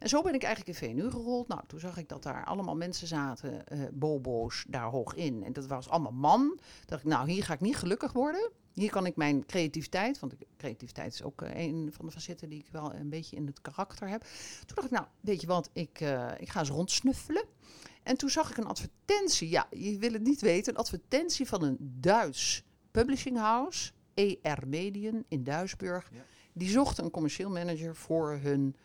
[0.00, 1.48] En zo ben ik eigenlijk in VNU gerold.
[1.48, 5.44] Nou, toen zag ik dat daar allemaal mensen zaten, eh, bobo's, daar hoog in.
[5.44, 6.58] En dat was allemaal man.
[6.86, 8.50] Dacht ik, nou, hier ga ik niet gelukkig worden.
[8.72, 12.58] Hier kan ik mijn creativiteit, want creativiteit is ook eh, een van de facetten die
[12.58, 14.20] ik wel een beetje in het karakter heb.
[14.66, 17.44] Toen dacht ik, nou, weet je wat, ik, eh, ik ga eens rondsnuffelen.
[18.02, 19.48] En toen zag ik een advertentie.
[19.48, 20.72] Ja, je wil het niet weten.
[20.72, 26.10] Een advertentie van een Duits publishing house, ER Medien in Duisburg.
[26.12, 26.24] Ja.
[26.52, 28.76] Die zochten een commercieel manager voor hun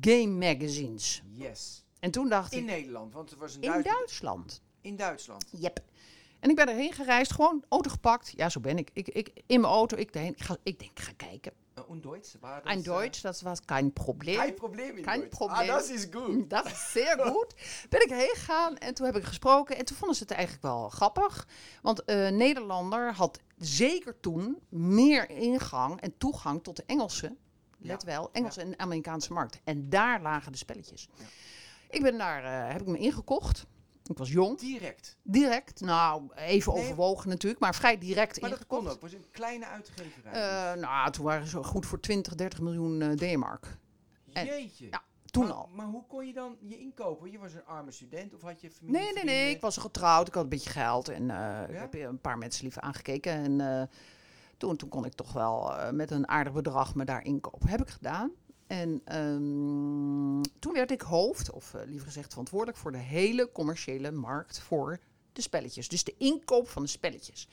[0.00, 1.22] game magazines.
[1.32, 1.84] Yes.
[2.00, 3.88] En toen dacht In ik, Nederland, want het was een in Duits...
[3.88, 4.62] Duitsland.
[4.80, 5.46] In Duitsland.
[5.50, 5.82] Yep.
[6.44, 8.32] En ik ben erheen gereisd, gewoon auto gepakt.
[8.36, 8.90] Ja, zo ben ik.
[8.92, 10.32] Ik, ik in mijn auto, ik, daarheen.
[10.32, 11.52] ik, ga, ik denk, ik ga kijken.
[11.78, 12.34] Uh, und Deutsch?
[12.40, 14.36] War das, Ein Deutsch, dat was geen probleem.
[14.36, 15.36] Kein Problem in Kein Deutsch.
[15.36, 15.60] Problem.
[15.60, 16.50] Ah, das ist gut.
[16.50, 17.54] Dat is zeer goed.
[17.88, 19.76] Ben ik heen gegaan en toen heb ik gesproken.
[19.76, 21.46] En toen vonden ze het eigenlijk wel grappig.
[21.82, 27.36] Want eh Nederlander had zeker toen meer ingang en toegang tot de Engelse,
[27.78, 28.06] let Ja.
[28.08, 29.60] wel, Engelse en Amerikaanse markt.
[29.64, 31.08] En daar lagen de spelletjes.
[31.18, 31.24] Ja.
[31.90, 33.66] Ik ben daar, eh, heb ik me ingekocht.
[34.06, 34.58] Ik was jong.
[34.58, 35.16] Direct.
[35.22, 36.82] Direct, nou even Nee.
[36.82, 38.80] overwogen natuurlijk, maar vrij direct Maar dat ingekocht.
[38.82, 39.02] kon ook.
[39.02, 40.32] Het was een kleine uitgeverij.
[40.32, 43.78] Eh, nou, toen waren ze goed voor 20, 30 miljoen eh, D-mark.
[44.32, 44.86] en- Jeetje.
[44.90, 45.68] ja, Toen maar, al.
[45.74, 47.30] Maar hoe kon je dan je inkopen?
[47.30, 49.00] Je was een arme student of had je familie?
[49.00, 49.54] Nee, nee, nee.
[49.54, 50.28] Ik was getrouwd.
[50.28, 51.08] Ik had een beetje geld.
[51.08, 53.32] En eh, ik heb een paar mensen liever aangekeken.
[53.60, 53.88] En
[54.56, 57.68] toen, toen kon ik toch wel met een aardig bedrag me daar inkopen.
[57.68, 58.30] Heb ik gedaan.
[58.66, 64.10] En ehm, toen werd ik hoofd, of eh, liever gezegd verantwoordelijk voor de hele commerciële
[64.10, 64.98] markt voor
[65.32, 65.88] de spelletjes.
[65.88, 67.48] Dus de inkoop van de spelletjes.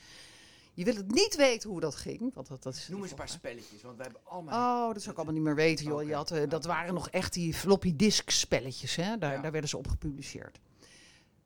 [0.74, 2.34] Je wil het niet weten hoe dat ging.
[2.34, 4.86] Want dat, dat is Noem eens een paar spelletjes, want we hebben allemaal...
[4.88, 6.02] Oh, dat zou ik allemaal niet meer weten, joh.
[6.06, 9.18] Je had, eh, dat waren nog echt die floppy disk spelletjes, hè.
[9.18, 9.40] Daar, Ja.
[9.40, 10.60] daar werden ze op gepubliceerd.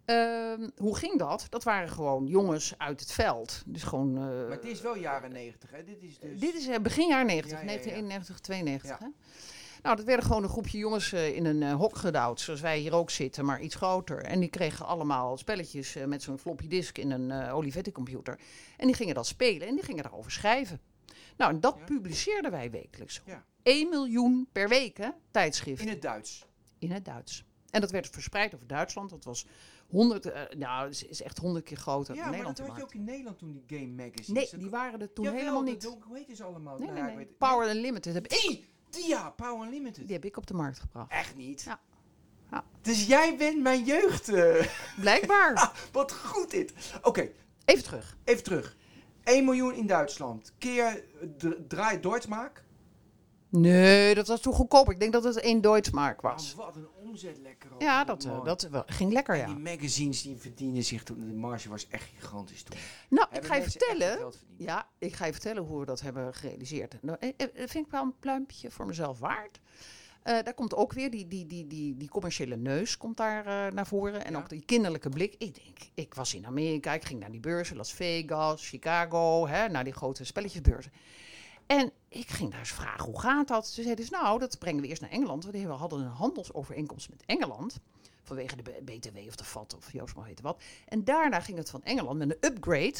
[0.04, 1.46] Ehm, hoe ging dat?
[1.48, 3.62] Dat waren gewoon jongens uit het veld.
[3.66, 4.16] Dus gewoon...
[4.16, 5.84] eh, Maar het is wel jaren negentig, hè?
[5.84, 6.40] Dit is dus...
[6.40, 7.76] dit is begin jaar 90, Ja, ja, ja.
[7.76, 8.90] 1991, 92.
[8.90, 8.98] Ja.
[9.06, 9.10] Hè?
[9.86, 12.78] Nou, dat werden gewoon een groepje jongens eh, in een eh, hok gedouwd, zoals wij
[12.78, 14.22] hier ook zitten, maar iets groter.
[14.22, 18.38] En die kregen allemaal spelletjes eh, met zo'n floppy disk in een eh Olivetti-computer.
[18.76, 20.80] En die gingen dat spelen en die gingen daarover schrijven.
[21.36, 21.84] Nou, en dat Ja.
[21.84, 23.20] publiceerden wij wekelijks.
[23.26, 23.44] Ja.
[23.62, 26.44] 1 miljoen per week, hè, tijdschrift, In in, het Duits.
[26.78, 27.44] het Duits.
[27.70, 29.10] En dat werd verspreid over Duitsland.
[29.10, 29.46] Dat was
[29.88, 32.56] 100, eh, nou, is- is echt honderd keer groter Ja, dan maar Nederland.
[32.56, 34.50] dat had je ook in Nederland toen, die game magazines.
[34.50, 35.84] Nee, die waren er toen Jawel, helemaal niet.
[35.84, 36.78] Hoe heet ze allemaal?
[36.78, 37.16] Nee, Nou, nee, nee.
[37.16, 40.04] weet- Power Unlimited heb ik, Ja, Power Unlimited.
[40.06, 41.10] die heb ik op de markt gebracht.
[41.12, 41.62] Echt niet?
[41.62, 41.80] Ja.
[42.50, 42.64] Ja.
[42.82, 44.28] Dus jij bent mijn jeugd.
[44.28, 44.66] eh.
[45.00, 45.54] Blijkbaar.
[45.60, 46.72] Ah, wat goed dit.
[47.02, 47.28] Oké,
[47.64, 48.16] Even terug.
[48.24, 48.76] even terug.
[49.24, 50.52] 1 miljoen in Duitsland.
[50.58, 51.04] Keer
[51.68, 52.64] draai Deutschmark.
[53.48, 54.92] Nee, dat was toen goedkoper.
[54.92, 56.54] Ik denk dat het één Deutschmark was.
[56.58, 56.86] Oh, wat een
[57.24, 57.74] omzet lekker.
[57.74, 57.80] ook.
[57.82, 59.46] Ja, dat, eh, dat wel- ging lekker, En ja.
[59.46, 61.26] die magazines die verdienen zich toen.
[61.26, 62.78] De marge was echt gigantisch toen.
[63.08, 64.32] Nou, ik ga je vertellen.
[64.56, 67.02] Ja, ik ga je vertellen hoe we dat hebben gerealiseerd.
[67.02, 69.60] Nou, eh, eh, vind ik wel een pluimpje voor mezelf waard.
[70.22, 74.24] Daar komt ook weer die, die, die, die, die commerciële neus komt daar naar voren.
[74.24, 74.38] En Ja.
[74.38, 75.34] ook die kinderlijke blik.
[75.38, 79.68] Ik denk, ik was in Amerika, ik ging naar die beurzen, Las Vegas, Chicago, hè,
[79.68, 80.92] naar die grote spelletjesbeurzen.
[81.66, 83.66] En ik ging daar eens vragen, hoe gaat dat?
[83.66, 85.44] Ze zeiden, dus, nou, dat brengen we eerst naar Engeland.
[85.44, 87.78] Want we hadden een handelsovereenkomst met Engeland.
[88.22, 90.62] Vanwege de BTW of de VAT of Joost maar wat.
[90.88, 92.98] En daarna ging het van Engeland met een upgrade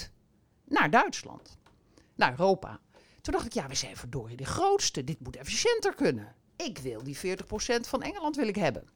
[0.64, 1.59] naar Duitsland.
[2.14, 2.81] Naar Europa.
[3.20, 5.05] Toen dacht ik, ja, we zijn verdorie de grootste.
[5.05, 6.35] Dit moet efficiënter kunnen.
[6.57, 7.20] ik wil die 40%
[7.81, 8.88] van Engeland wil ik hebben.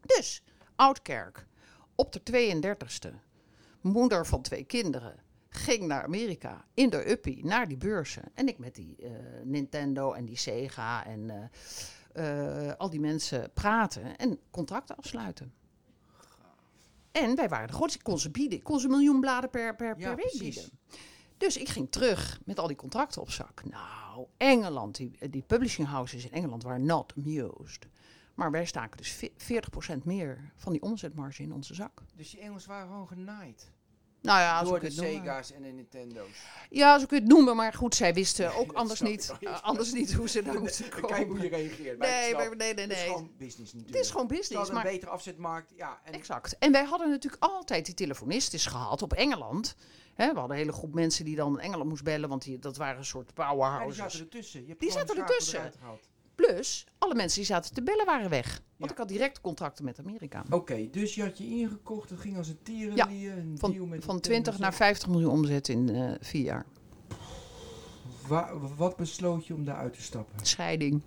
[0.00, 0.42] Dus,
[0.76, 1.46] Oudkerk,
[1.94, 3.14] op de 32e,
[3.80, 5.22] moeder van twee kinderen,
[5.54, 8.22] ging naar Amerika in de uppie, naar die beurzen.
[8.34, 9.10] En ik met die eh,
[9.44, 11.50] Nintendo en die Sega en
[12.12, 15.52] eh, eh, al die mensen praten en contracten afsluiten.
[17.12, 17.98] En wij waren de grootste.
[17.98, 18.58] Ik kon ze bieden.
[18.58, 20.40] Ik kon ze een miljoen bladen per, per, Ja, per week precies.
[20.40, 20.70] bieden.
[21.36, 23.62] Dus ik ging terug met al die contracten op zak.
[23.64, 27.86] Nou, Engeland, die, die publishing houses in Engeland waren not amused.
[28.34, 29.32] Maar wij staken dus ve-
[30.00, 32.02] 40% meer van die omzetmarge in onze zak.
[32.14, 33.70] Dus die Engels waren gewoon genaaid.
[34.22, 35.12] Nou ja, door de noemen.
[35.12, 36.28] Sega's en de Nintendo's.
[36.70, 37.56] Ja, zo kun je het noemen.
[37.56, 41.00] Maar goed, zij wisten ook anders niet, eh, anders niet hoe ze daar moesten Kijk
[41.06, 41.48] hoe je komen.
[41.48, 41.98] reageert.
[41.98, 43.06] maar Nee, maar- nee, nee, Het is nee.
[43.06, 43.94] gewoon business natuurlijk.
[43.96, 44.54] Het is gewoon business.
[44.54, 45.72] hadden een Maar betere afzetmarkt.
[45.76, 46.58] Ja, en Exact.
[46.58, 49.74] En wij hadden natuurlijk altijd die telefonistes gehad op Engeland.
[50.16, 52.98] We hadden een hele groep mensen die dan Engeland moest bellen, want die, dat waren
[52.98, 53.96] een soort Ja, die powerhouses.
[53.96, 54.74] zaten ertussen.
[54.78, 55.72] Die zaten ertussen.
[56.34, 58.46] Plus, alle mensen die zaten te bellen waren weg.
[58.76, 58.90] Want Ja.
[58.90, 60.44] ik had direct contracten met Amerika.
[60.50, 62.10] Oké, dus je had je ingekocht.
[62.10, 62.58] Het ging als een
[62.94, 64.74] Ja, een deal Van, met van Nintendo 20 naar zelf.
[64.74, 66.66] 50 miljoen omzet in eh, vier jaar.
[68.26, 70.46] Wa- wat besloot je om daaruit te stappen?
[70.46, 71.02] Scheiding.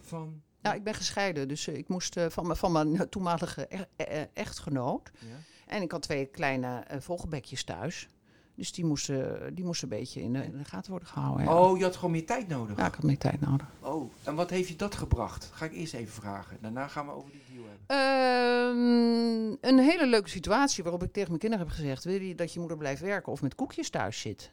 [0.00, 0.42] Van...
[0.62, 3.84] Nou, ik ben gescheiden, dus eh, ik moest eh, van, mijn- van mijn toenmalige e-
[4.04, 5.10] eh, echtgenoot.
[5.18, 5.26] Ja?
[5.66, 8.08] En ik had twee kleine vogelbekjes thuis.
[8.54, 11.44] Dus die moesten, die moesten een beetje in de, in de gaten worden gehouden.
[11.46, 11.54] ja.
[11.60, 12.76] Oh, je had gewoon meer tijd nodig.
[12.76, 13.66] Ja, ik had meer tijd nodig.
[13.80, 15.50] Oh, en wat heeft je dat gebracht?
[15.54, 16.56] Ga ik eerst even vragen.
[16.60, 17.86] Daarna gaan we over die deal hebben.
[17.96, 22.52] Ehm, een hele leuke situatie waarop ik tegen mijn kinderen heb gezegd: Wil je dat
[22.52, 24.50] je moeder blijft werken of met koekjes thuis zit?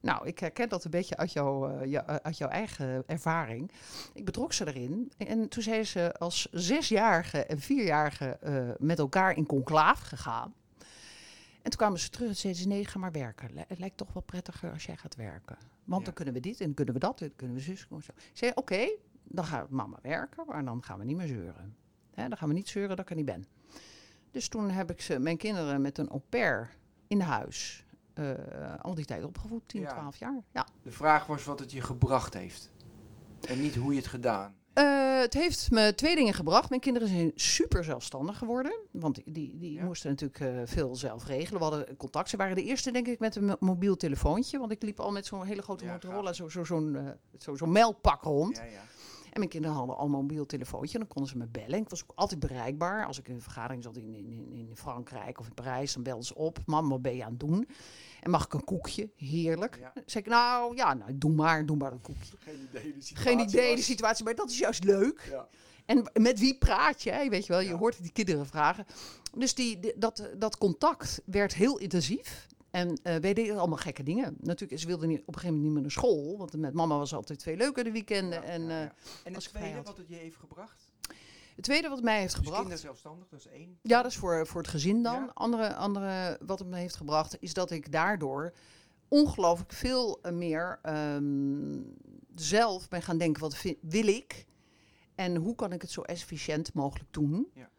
[0.00, 3.70] Nou, ik herken dat een beetje uit, jouw eh, jou- eh, uit jouw eigen ervaring.
[4.14, 5.12] Ik betrok ze erin.
[5.16, 10.54] En toen zijn ze als zesjarige en vierjarige eh, met elkaar in conclaaf gegaan.
[11.66, 13.50] En toen kwamen ze terug en zeiden ze: Nee, ga maar werken.
[13.68, 15.56] Het lijkt toch wel prettiger als jij gaat werken.
[15.84, 16.04] Want Ja.
[16.06, 17.86] dan kunnen we dit en dan kunnen we dat en dan kunnen we zus.
[17.90, 18.12] en zo.
[18.16, 18.88] Ik zei: Oké,
[19.22, 21.76] dan gaat mama werken, maar dan gaan we niet meer zeuren.
[22.14, 23.44] Dan gaan we niet zeuren dat ik er niet ben.
[24.30, 26.70] Dus toen heb ik ze, mijn kinderen met een au pair
[27.06, 28.34] in huis eh,
[28.80, 29.88] al die tijd opgevoed, 10, Ja.
[29.88, 30.42] 12 jaar.
[30.52, 30.66] Ja.
[30.82, 32.70] De vraag was wat het je gebracht heeft.
[33.48, 34.54] En niet hoe je het gedaan.
[34.76, 36.68] Eh, het heeft me twee dingen gebracht.
[36.68, 38.78] Mijn kinderen zijn super zelfstandig geworden.
[38.90, 39.84] Want die, die, Ja.
[39.84, 41.58] moesten natuurlijk eh, veel zelf regelen.
[41.60, 42.28] We hadden contact.
[42.28, 44.58] Ze waren de eerste, denk ik, met een mo- mobiel telefoontje.
[44.58, 47.04] Want ik liep al met zo'n hele grote Ja, Motorola, zo, zo, zo'n eh,
[47.38, 48.56] zo, zo'n meldpak rond.
[48.56, 48.80] Ja, ja.
[49.32, 50.98] En mijn kinderen hadden allemaal een mobiel telefoontje.
[50.98, 51.78] Dan konden ze me bellen.
[51.80, 53.06] Ik was ook altijd bereikbaar.
[53.06, 56.02] Als ik in een vergadering zat in, in, in- in Frankrijk of in Parijs, dan
[56.02, 56.58] belden ze op.
[56.66, 57.68] Mam, wat ben je aan het doen?
[58.26, 59.10] En mag ik een koekje?
[59.16, 59.76] Heerlijk.
[59.80, 59.92] Ja.
[60.06, 62.36] Zeg ik, nou ja, nou, doe maar, doe maar een koekje.
[62.38, 65.28] Geen idee de situatie Geen idee de situatie, maar dat is juist leuk.
[65.30, 65.48] Ja.
[65.84, 67.26] En met wie praat je?
[67.30, 67.76] Weet je wel, je Ja.
[67.76, 68.86] hoort die kinderen vragen.
[69.36, 72.46] Dus die, die- dat, dat contact werd heel intensief.
[72.70, 74.36] En eh wij deden allemaal gekke dingen.
[74.40, 76.38] Natuurlijk, ze wilden niet, op een gegeven moment niet meer naar school.
[76.38, 78.42] Want met mama was altijd veel leuker de weekenden.
[78.42, 78.92] En ja.
[79.24, 79.86] En het tweede had.
[79.86, 80.85] wat het je heeft gebracht?
[81.56, 82.56] Het tweede wat mij heeft Dus gebracht...
[82.56, 83.78] kinderen zelfstandig, dat is één.
[83.82, 85.14] Ja, dat is voor, voor het gezin dan.
[85.14, 85.30] Ja.
[85.34, 88.52] Andere, andere wat het me heeft gebracht, is dat ik daardoor
[89.08, 91.80] ongelooflijk veel eh, meer ehm,
[92.34, 94.46] zelf ben gaan denken: wat wil ik?
[95.14, 97.48] En hoe kan ik het zo efficiënt mogelijk doen?
[97.54, 97.70] Ja.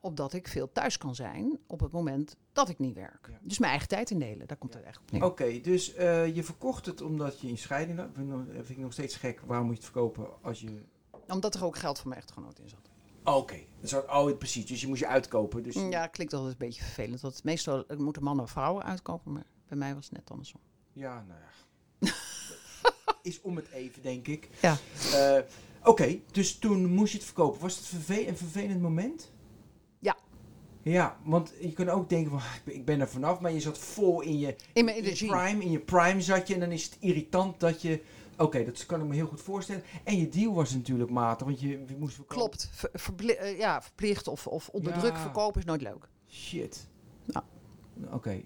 [0.00, 3.28] Opdat ik veel thuis kan zijn op het moment dat ik niet werk.
[3.30, 3.38] Ja.
[3.42, 4.78] Dus mijn eigen tijd indelen, daar komt Ja.
[4.78, 5.24] het echt op neer.
[5.24, 8.08] Oké, dus eh, je verkocht het omdat je in scheiding had.
[8.14, 9.40] Vind ik nog- vind ik nog steeds gek.
[9.46, 10.82] Waarom moet je het verkopen als je...
[11.28, 12.90] Omdat er ook geld van mijn echtgenoot in zat.
[13.24, 14.66] Oké, dus, oh, precies.
[14.66, 15.62] Dus je moest je uitkopen.
[15.62, 17.20] Dus Ja, klinkt altijd een beetje vervelend.
[17.20, 20.60] Want meestal moeten mannen en vrouwen uitkopen, maar bij mij was het net andersom.
[20.92, 22.10] Ja, nou ja.
[23.22, 24.48] is om het even, denk ik.
[24.62, 24.76] Ja.
[25.12, 25.38] Eh,
[25.84, 27.60] Oké, dus toen moest je het verkopen.
[27.60, 29.30] Was het verve- een vervelend moment?
[29.98, 30.16] Ja.
[30.82, 33.78] Ja, want je kunt ook denken van, "Ah, ik ben- er vanaf, maar je zat
[33.78, 35.28] vol in je, In mijn energie.
[35.30, 38.02] prime, in je prime zat je en dan is het irritant dat je,
[38.42, 39.82] oké, dat kan ik me heel goed voorstellen.
[40.04, 42.36] En je deal was natuurlijk matig, want je, je moest verkopen.
[42.36, 42.70] Klopt.
[42.92, 44.98] Ver- eh, ja, verplicht of, of onder Ja.
[44.98, 46.08] druk verkopen is nooit leuk.
[46.30, 46.88] Shit.
[48.12, 48.40] Oké,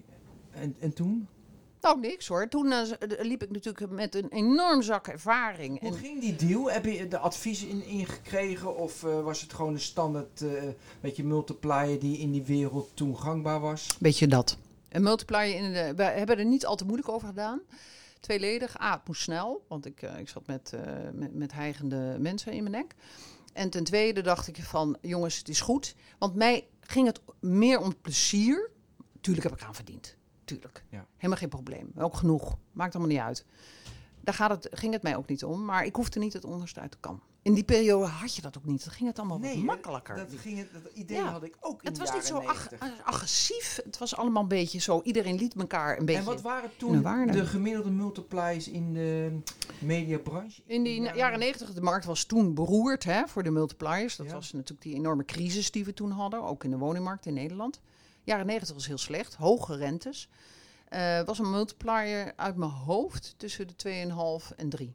[0.51, 1.27] en, en toen?
[1.81, 2.47] Nou, niks hoor.
[2.47, 5.79] Toen eh, eh, liep ik natuurlijk met een enorm zak ervaring.
[5.79, 6.71] Hoe En ging die deal?
[6.71, 10.43] Heb je de adviezen in, ingekregen of was het gewoon een standaard
[11.01, 13.97] beetje multiplier die in die wereld toen gangbaar was?
[13.99, 14.57] weet je dat?
[14.89, 15.93] Een multiplier in de.
[15.95, 17.61] We hebben er niet al te moeilijk over gedaan.
[18.19, 18.81] Tweeledig.
[18.81, 20.81] A, het moest snel, want ik, eh, ik zat met, eh,
[21.13, 22.95] met, met hijgende mensen in mijn nek.
[23.53, 25.95] En ten tweede dacht ik van, jongens, het is goed.
[26.17, 28.69] Want mij ging het meer om plezier.
[29.21, 30.15] Tuurlijk heb ik aan verdiend.
[30.43, 30.83] Tuurlijk.
[30.89, 31.05] Ja.
[31.15, 31.91] Helemaal geen probleem.
[31.97, 32.57] Ook genoeg.
[32.71, 33.45] Maakt allemaal niet uit.
[34.27, 35.65] Daar gaat het, ging het mij ook niet om.
[35.65, 37.21] Maar ik hoefde niet het onderste uit de kam.
[37.41, 38.83] In die periode had je dat ook niet.
[38.83, 40.15] Dan ging het allemaal wat Nee, makkelijker.
[40.15, 41.31] Dat, ging, het- dat idee Ja.
[41.31, 43.05] had ik ook in het was niet zo jaren ag- 90.
[43.05, 43.79] agressief.
[43.83, 45.01] Het was allemaal een beetje zo.
[45.03, 46.19] Iedereen liet elkaar een beetje...
[46.21, 49.39] En wat waren toen de gemiddelde multipliers in de
[49.79, 50.61] mediabranche?
[50.65, 54.15] In die jaren negentig, de markt was toen beroerd hè, voor de multipliers.
[54.15, 54.33] Dat Ja.
[54.33, 57.79] was natuurlijk die enorme crisis die we toen hadden, ook in de woningmarkt in Nederland.
[58.23, 60.29] Jaren negentig was heel slecht, hoge rentes.
[60.89, 64.93] Eh was een multiplier uit mijn hoofd tussen de 2,5 en 3.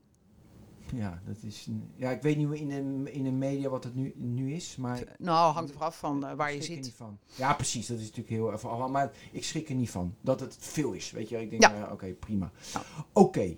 [0.94, 1.66] Ja, dat is.
[1.66, 4.76] een- Ja, ik weet niet in de, in de media wat het nu, nu is,
[4.76, 5.02] maar.
[5.18, 6.84] Nou, hangt ervan af van eh, waar je schrik er zit.
[6.84, 7.18] niet van.
[7.34, 7.86] Ja, precies.
[7.86, 8.88] Dat is natuurlijk heel erg allemaal.
[8.88, 11.10] Maar ik schrik er niet van dat het veel is.
[11.10, 11.86] Weet je, ik denk, Ja.
[11.86, 12.50] eh, oké, prima.
[12.72, 12.82] Ja.
[13.12, 13.56] Oké.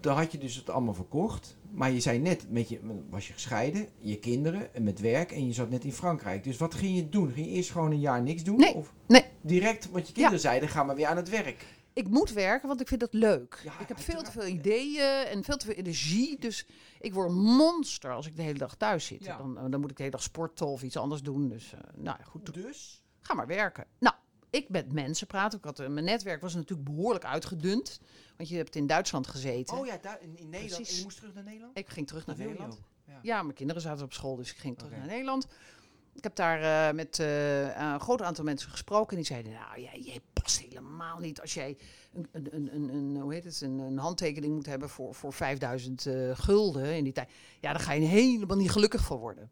[0.00, 1.56] Dan had je dus het allemaal verkocht.
[1.72, 2.80] Maar je zei net, met je,
[3.10, 6.44] was je gescheiden, je kinderen en met werk en je zat net in Frankrijk.
[6.44, 7.32] Dus wat ging je doen?
[7.32, 8.56] Ging je eerst gewoon een jaar niks doen?
[8.56, 9.24] Nee, Of nee.
[9.40, 11.66] direct, want je kinderen zeiden, ga maar weer aan het werk.
[11.94, 13.60] Ik moet werken, want ik vind dat leuk.
[13.64, 16.38] Ja, ik heb veel te veel ideeën en veel te veel energie.
[16.40, 16.66] Dus
[17.00, 19.24] ik word een monster als ik de hele dag thuis zit.
[19.24, 19.36] Ja.
[19.36, 21.48] Dan, dan moet ik de hele dag sporten of iets anders doen.
[21.48, 22.54] Dus eh, nou goed.
[22.54, 23.02] Dus?
[23.20, 23.84] Ga maar werken.
[23.98, 24.14] Nou,
[24.52, 25.58] ik met mensen praten.
[25.58, 28.00] Ik had, eh, mijn netwerk was natuurlijk behoorlijk uitgedund.
[28.36, 29.78] Want je hebt in Duitsland gezeten.
[29.78, 30.74] Oh ja, in, in Nederland.
[30.74, 30.90] Precies.
[30.90, 31.78] En je moest terug naar Nederland?
[31.78, 32.80] Ik ging terug naar Nederland.
[33.06, 33.18] Ja.
[33.22, 35.46] Ja, mijn kinderen zaten op school, dus ik ging terug naar Nederland.
[36.14, 39.10] Ik heb daar eh, met eh, een groot aantal mensen gesproken.
[39.10, 41.76] En die zeiden, nou, jij, jij past helemaal niet als jij
[42.12, 46.06] een, een, een, een, hoe heet het, een, een handtekening moet hebben voor, voor 5000
[46.06, 47.30] eh, gulden in die tijd.
[47.60, 49.50] Ja, daar ga je helemaal niet gelukkig van worden.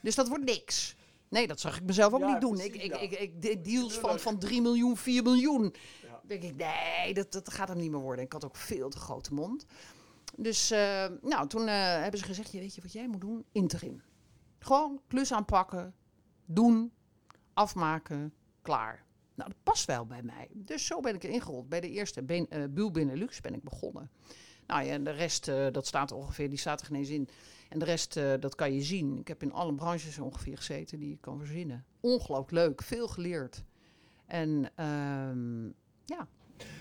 [0.00, 0.96] Dus dat wordt niks.
[1.32, 2.52] Nee, dat zag ik mezelf ook Ja, niet doen.
[2.54, 2.98] precies, ik, ja.
[2.98, 5.74] ik, ik deed deals van, van 3 miljoen, 4 miljoen.
[6.02, 6.20] Ja.
[6.26, 8.24] denk ik, nee, dat, dat gaat hem niet meer worden.
[8.24, 9.66] Ik had ook veel te grote mond.
[10.36, 13.44] Dus eh, nou, toen eh, hebben ze gezegd, je weet je wat jij moet doen?
[13.52, 14.02] Interim.
[14.58, 15.94] Gewoon klus aanpakken,
[16.44, 16.92] doen,
[17.54, 19.04] afmaken, klaar.
[19.34, 20.48] Nou, dat past wel bij mij.
[20.54, 21.68] Dus zo ben ik erin gerold.
[21.68, 24.10] Bij de eerste ben, eh Buul Benelux ben ik begonnen.
[24.66, 27.28] Nou ja, en de rest, dat staat ongeveer, die staat er geen eens in.
[27.72, 29.18] En de rest, eh, dat kan je zien.
[29.18, 31.84] Ik heb in alle branches ongeveer gezeten die je kan verzinnen.
[32.00, 33.64] Ongelooflijk leuk, veel geleerd.
[34.26, 35.64] En ehm,
[36.04, 36.28] ja,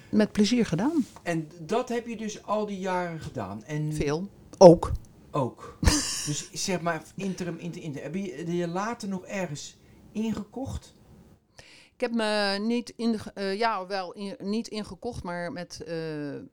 [0.09, 1.05] met plezier gedaan.
[1.23, 3.63] En dat heb je dus al die jaren gedaan.
[3.63, 4.27] En Veel.
[4.57, 4.91] Ook.
[5.31, 5.77] ook.
[6.27, 8.03] dus zeg maar interim, interim, interim.
[8.03, 9.77] Heb je je later nog ergens
[10.11, 10.95] ingekocht?
[12.01, 16.43] Ik heb me niet, in, eh, ja, wel in, niet ingekocht, maar met eh, eh,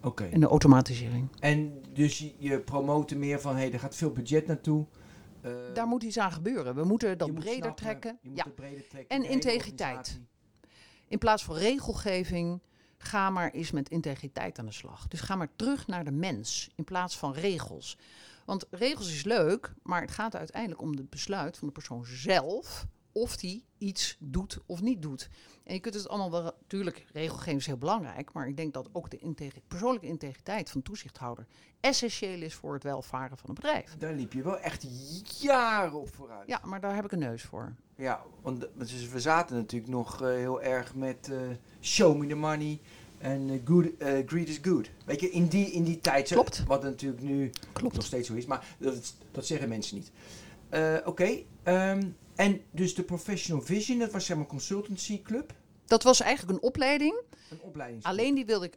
[0.02, 0.24] Oké.
[0.26, 1.28] en de automatisering.
[1.40, 4.86] En dus je, promote meer van, hé, hey, er gaat veel budget naartoe.
[5.74, 6.76] Daar moet iets aan gebeuren.
[6.76, 8.20] We moeten dat breder snappen, trekken.
[8.22, 8.46] Ja.
[8.56, 9.16] breder trekken.
[9.16, 10.22] En de integriteit.
[11.08, 12.62] In plaats van regelgeving,
[12.98, 15.08] ga maar eens met integriteit aan de slag.
[15.08, 17.98] Dus ga maar terug naar de mens in plaats van regels.
[18.46, 22.88] Want regels is leuk, maar het gaat uiteindelijk om het besluit van de persoon zelf
[23.12, 25.30] of die iets doet of niet doet.
[25.68, 28.90] En je kunt het allemaal wel, natuurlijk, regelgeving is heel belangrijk, maar ik denk dat
[28.92, 31.46] ook de integ- persoonlijke integriteit van toezichthouder
[31.80, 33.96] essentieel is voor het welvaren van een bedrijf.
[33.98, 34.86] Daar liep je wel echt
[35.42, 36.48] jaren op vooruit.
[36.48, 37.74] Ja, maar daar heb ik een neus voor.
[37.96, 41.38] Ja, want dus we zaten natuurlijk nog eh, heel erg met eh,
[41.82, 42.80] show me the money.
[43.18, 43.86] En eh, good,
[44.26, 44.90] greed is good.
[45.06, 46.28] Weet je, in die, in die tijd.
[46.30, 46.64] Klopt.
[46.64, 48.04] Wat natuurlijk nu nog Klopt.
[48.04, 48.46] steeds zo is.
[48.46, 50.12] Maar dat, dat zeggen mensen niet.
[51.06, 51.38] Oké.
[51.64, 55.54] ehm, en dus de Professional Vision, dat was zeg maar consultancy club.
[55.86, 57.22] Dat was eigenlijk een opleiding.
[57.50, 58.04] Een opleiding.
[58.04, 58.74] Alleen die wilde ik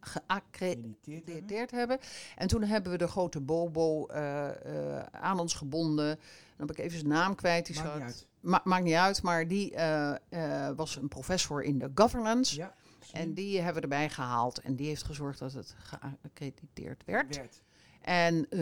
[0.00, 1.98] geaccrediteerd Mediteerd hebben.
[2.36, 4.48] En toen hebben we de grote Bobo eh,
[4.96, 6.18] eh, aan ons gebonden.
[6.56, 7.66] Dan heb ik even zijn naam kwijt.
[7.66, 8.26] Die Maakt zat- niet uit.
[8.40, 12.56] Ma- maakt niet uit, maar die eh, was een professor in de governance.
[12.56, 12.74] Ja.
[13.12, 14.58] En die hebben we erbij gehaald.
[14.60, 17.36] En die heeft gezorgd dat het geaccrediteerd werd.
[17.36, 17.62] werd.
[18.00, 18.58] En eh,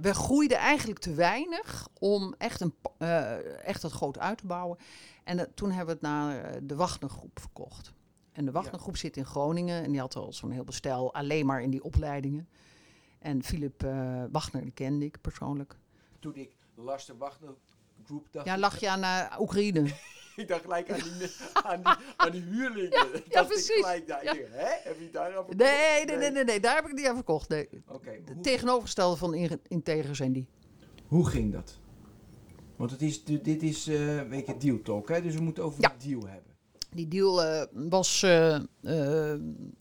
[0.00, 4.78] we groeiden eigenlijk te weinig om echt, een, eh, echt dat groot uit te bouwen.
[5.24, 7.92] En dat- toen hebben we het naar eh, de Wagnergroep verkocht.
[8.32, 9.82] En de Wagnergroep zit in Groningen.
[9.84, 12.48] En die had al zo'n heel bestel alleen maar in die opleidingen.
[13.18, 15.76] En Philip eh Wagner, die kende ik persoonlijk.
[16.20, 17.54] Toen ik Lars de Wagner
[18.04, 18.46] Group dacht.
[18.46, 19.82] Ja, lag je aan Oekraïne?
[20.42, 22.90] Ik dacht gelijk aan die, aan die, aan die huurlingen.
[23.28, 24.24] Ja, ik gelijk daar.
[24.24, 24.34] Ja.
[24.50, 24.68] Hè?
[24.82, 27.48] Heb je daar aan Nee, nee, nee, nee, nee, daar heb ik niet aan verkocht.
[27.48, 27.68] Nee.
[27.88, 30.48] Oké, De hoe, tegenovergestelde van in- integer zijn die.
[31.06, 31.78] hoe ging dat?
[32.76, 35.22] Want het is, dit is eh, een beetje deal talk, hè?
[35.22, 35.88] dus we moeten over Ja.
[35.98, 36.50] de deal hebben.
[36.90, 38.58] Die deal eh, was eh,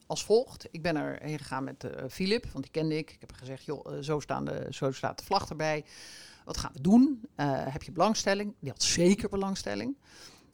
[0.07, 0.67] als volgt.
[0.71, 3.11] Ik ben erheen gegaan met Philip, want die kende ik.
[3.11, 5.85] Ik heb gezegd, joh, zo, staan de, zo staat de vlag erbij.
[6.45, 7.21] Wat gaan we doen?
[7.45, 8.53] Heb je belangstelling?
[8.59, 9.97] Die had zeker belangstelling.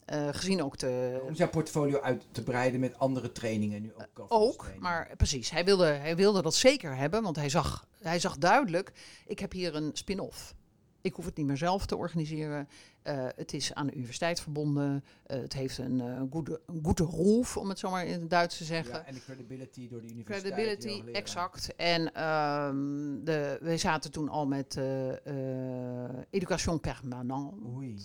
[0.07, 1.21] Eh, gezien ook de...
[1.27, 3.81] Om zijn portfolio uit te breiden met andere trainingen.
[3.81, 5.49] Nu ook, governance Ook, maar precies.
[5.49, 8.91] Hij wilde, hij wilde dat zeker hebben, want hij zag, hij zag duidelijk:
[9.25, 10.55] ik heb hier een spin-off.
[11.01, 12.67] Ik hoef het niet meer zelf te organiseren.
[13.01, 15.03] Eh, het is aan de universiteit verbonden.
[15.25, 18.57] Eh, het heeft een eh, goede, goede roef, om het zo maar in het Duits
[18.57, 18.93] te zeggen.
[18.93, 20.53] Ja, en de credibility door de universiteit.
[20.53, 21.75] Credibility, exact.
[21.75, 27.55] En ehm de, wij zaten toen al met eh eh Education Permanente.
[27.75, 27.95] Oei.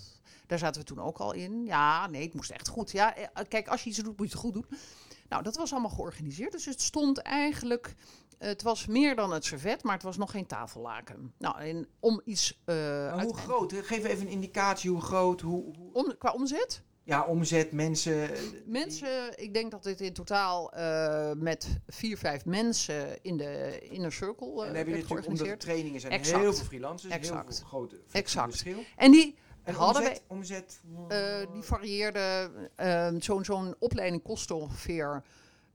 [0.52, 1.64] Daar zaten we toen ook al in.
[1.64, 2.90] Ja, nee, het moest echt goed.
[2.90, 4.66] Ja, eh, kijk, als je iets doet, moet je het goed doen.
[5.28, 6.52] Nou, dat was allemaal georganiseerd.
[6.52, 7.94] Dus het stond eigenlijk...
[8.38, 11.32] Het was meer dan het servet, maar het was nog geen tafellaken.
[11.38, 12.60] Nou, en om iets...
[12.64, 13.72] eh, hoe groot?
[13.74, 16.82] Geef even een indicatie hoe groot, hoe, hoe- Om, qua omzet?
[17.04, 18.34] ja, omzet, mensen.
[18.34, 23.78] eh, Mensen, ik denk dat dit in totaal eh, met vier, vijf mensen in de
[23.90, 26.40] inner circle En eh dan heb je werd natuurlijk, omdat de trainingen zijn Exact.
[26.40, 27.48] heel veel freelancers, Exact.
[27.48, 28.50] heel veel grote Exact.
[28.50, 28.78] verschil.
[28.96, 32.50] En die En hadden omzet, omzet Eh, die varieerde.
[32.76, 35.22] eh, Zo'n zo'n opleiding kostte ongeveer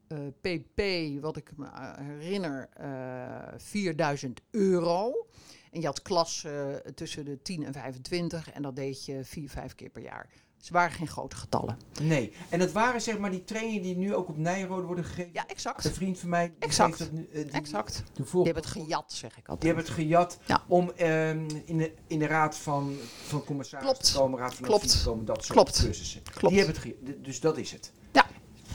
[0.07, 0.81] eh, pp,
[1.21, 5.27] wat ik me eh, herinner, eh 4000 euro.
[5.71, 9.75] En je had klassen tussen de 10 en 25 en dat deed je vier, vijf
[9.75, 10.29] keer per jaar.
[10.57, 11.77] Ze waren geen grote getallen.
[12.01, 15.33] Nee, en dat waren zeg maar die trainingen die nu ook op Nijrode worden gegeven.
[15.33, 15.89] Ja, Een exact.
[15.89, 16.97] vriend van mij, die Exact.
[16.99, 18.03] dat nu, eh, die, Exact.
[18.13, 19.59] Die, hebben het gejat, zeg ik altijd.
[19.59, 20.63] die hebben het gejat Ja.
[20.67, 22.95] om ehm, in, de, in de raad van,
[23.27, 24.11] van commissarissen Klopt.
[24.13, 24.89] te komen, raad van Klopt.
[24.99, 25.81] te komen, dat soort Klopt.
[25.83, 26.23] cursussen.
[26.23, 26.55] Klopt.
[26.55, 27.91] Die hebben het dus dat is het.
[28.11, 28.25] Ja.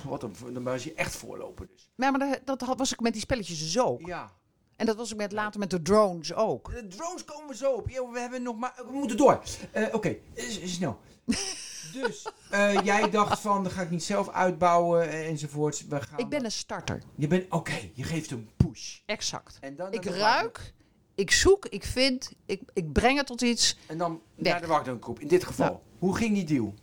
[0.08, 1.90] Wat een, dan was je echt voorloper dus.
[1.96, 4.06] Maar, maar dat, dat had- was ik met die spelletjes dus ook.
[4.06, 4.32] Ja.
[4.76, 6.70] En dat was ik met, later met de drones ook.
[6.72, 7.88] De drones komen zo op.
[7.90, 8.72] Ja, we hebben nog maar.
[8.76, 9.42] We moeten door.
[9.70, 10.98] Eh, Oké, s- snel.
[11.92, 15.86] dus eh, jij dacht van, dat ga ik niet zelf uitbouwen eh, enzovoorts.
[15.86, 17.02] We gaan Ik ben een starter.
[17.14, 18.98] Je bent, oké, je geeft een push.
[19.06, 19.58] Exact.
[19.60, 20.74] En dan Ik ruik,
[21.14, 23.76] ik zoek, ik vind, ik, ik breng het tot iets.
[23.86, 24.52] En dan Weg.
[24.52, 25.20] naar de Wagnergroep.
[25.20, 25.70] In dit geval.
[25.70, 25.80] Ja.
[25.98, 26.74] Hoe ging die deal?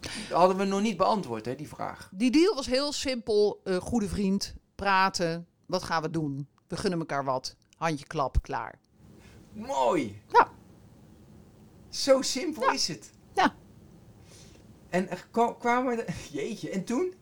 [0.00, 2.10] Dat hadden we nog niet beantwoord, hè, die vraag.
[2.12, 3.60] Die deal was heel simpel.
[3.64, 5.46] eh, goede vriend, praten.
[5.66, 6.48] Wat gaan we doen?
[6.66, 7.56] We gunnen elkaar wat.
[7.76, 8.78] Handje klap, klaar.
[9.52, 10.22] Mooi.
[10.32, 10.48] Ja.
[11.88, 12.72] Zo simpel Ja.
[12.72, 13.10] is het.
[13.34, 13.54] Ja.
[14.88, 16.04] En er kwa- kwamen we...
[16.32, 17.14] Jeetje, en toen?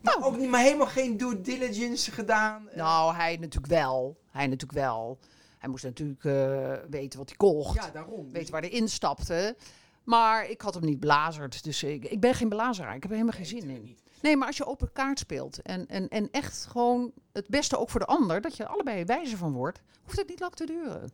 [0.00, 0.32] Maar Nou.
[0.32, 2.68] ook niet, maar helemaal geen due diligence gedaan.
[2.74, 4.16] Nou, hij natuurlijk wel.
[4.30, 5.18] Hij natuurlijk wel.
[5.58, 7.74] Hij moest natuurlijk eh, weten wat hij kocht.
[7.74, 8.30] Ja, daarom.
[8.32, 9.56] weten waar hij instapte.
[10.04, 11.64] Maar ik had hem niet belazerd.
[11.64, 12.94] Dus ik, ik ben geen belazeraar.
[12.94, 13.96] Ik heb er helemaal geen zin in.
[14.22, 17.90] Nee, maar als je open kaart speelt en, en, en echt gewoon het beste ook
[17.90, 20.66] voor de ander, dat je er allebei wijzer van wordt, hoeft het niet lang te
[20.66, 21.10] duren.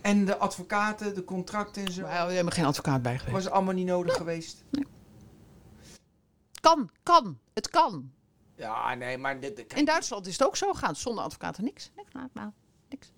[0.00, 2.02] En de advocaten, de contracten en zo.
[2.02, 3.44] Maar we hebben geen advocaat bij geweest.
[3.44, 4.64] Was allemaal niet nodig geweest.
[6.62, 7.38] Kan, kan.
[7.54, 8.12] Het kan.
[8.56, 9.40] Ja, nee, maar...
[9.40, 10.96] Dit, kijk, In Duitsland is het ook zo gegaan.
[10.96, 11.90] Zonder advocaten niks.
[11.96, 12.50] Niks, nou,
[12.88, 13.12] niks.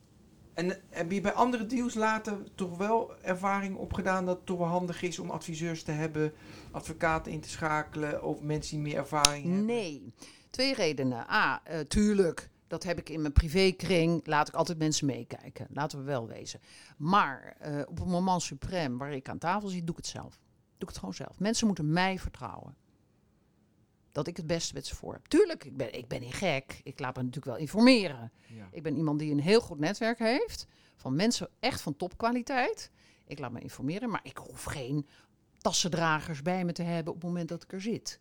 [0.55, 4.67] En heb je bij andere deals later toch wel ervaring opgedaan dat het toch wel
[4.67, 6.33] handig is om adviseurs te hebben,
[6.71, 9.65] advocaten in te schakelen of mensen die meer ervaring hebben?
[9.65, 10.13] Nee.
[10.51, 11.31] Twee redenen.
[11.31, 14.27] A, eh, tuurlijk, dat heb ik in mijn privékring.
[14.27, 15.67] Laat ik altijd mensen meekijken.
[15.71, 16.61] Laten we wel wezen.
[16.97, 20.39] Maar eh, op het moment suprem waar ik aan tafel zit, doe ik het zelf.
[20.79, 21.39] Doe ik het gewoon zelf.
[21.39, 22.77] Mensen moeten mij vertrouwen.
[24.15, 25.27] Dat ik het beste met ze voor heb.
[25.27, 26.81] Tuurlijk, ik ben, ik ben niet gek.
[26.83, 28.33] Ik laat me natuurlijk wel informeren.
[28.47, 28.69] Ja.
[28.71, 30.67] Ik ben iemand die een heel goed netwerk heeft.
[30.97, 32.91] Van mensen echt van topkwaliteit.
[33.27, 35.07] Ik laat me informeren, maar ik hoef geen
[35.59, 38.21] tassendragers bij me te hebben op het moment dat ik er zit.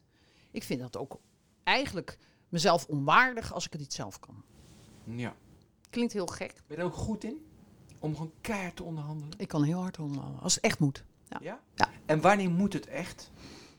[0.52, 1.20] Ik vind dat ook
[1.64, 2.18] eigenlijk
[2.50, 4.44] mezelf onwaardig als ik het niet zelf kan.
[5.04, 5.36] Ja.
[5.90, 6.54] Klinkt heel gek.
[6.68, 7.46] Ben je er ook goed in?
[8.00, 9.34] Om gewoon keihard te onderhandelen?
[9.38, 11.04] Ik kan heel hard onderhandelen, als het echt moet.
[11.30, 11.38] Ja.
[11.42, 11.60] Ja?
[11.76, 11.90] Ja.
[12.06, 13.32] En wanneer moet het echt?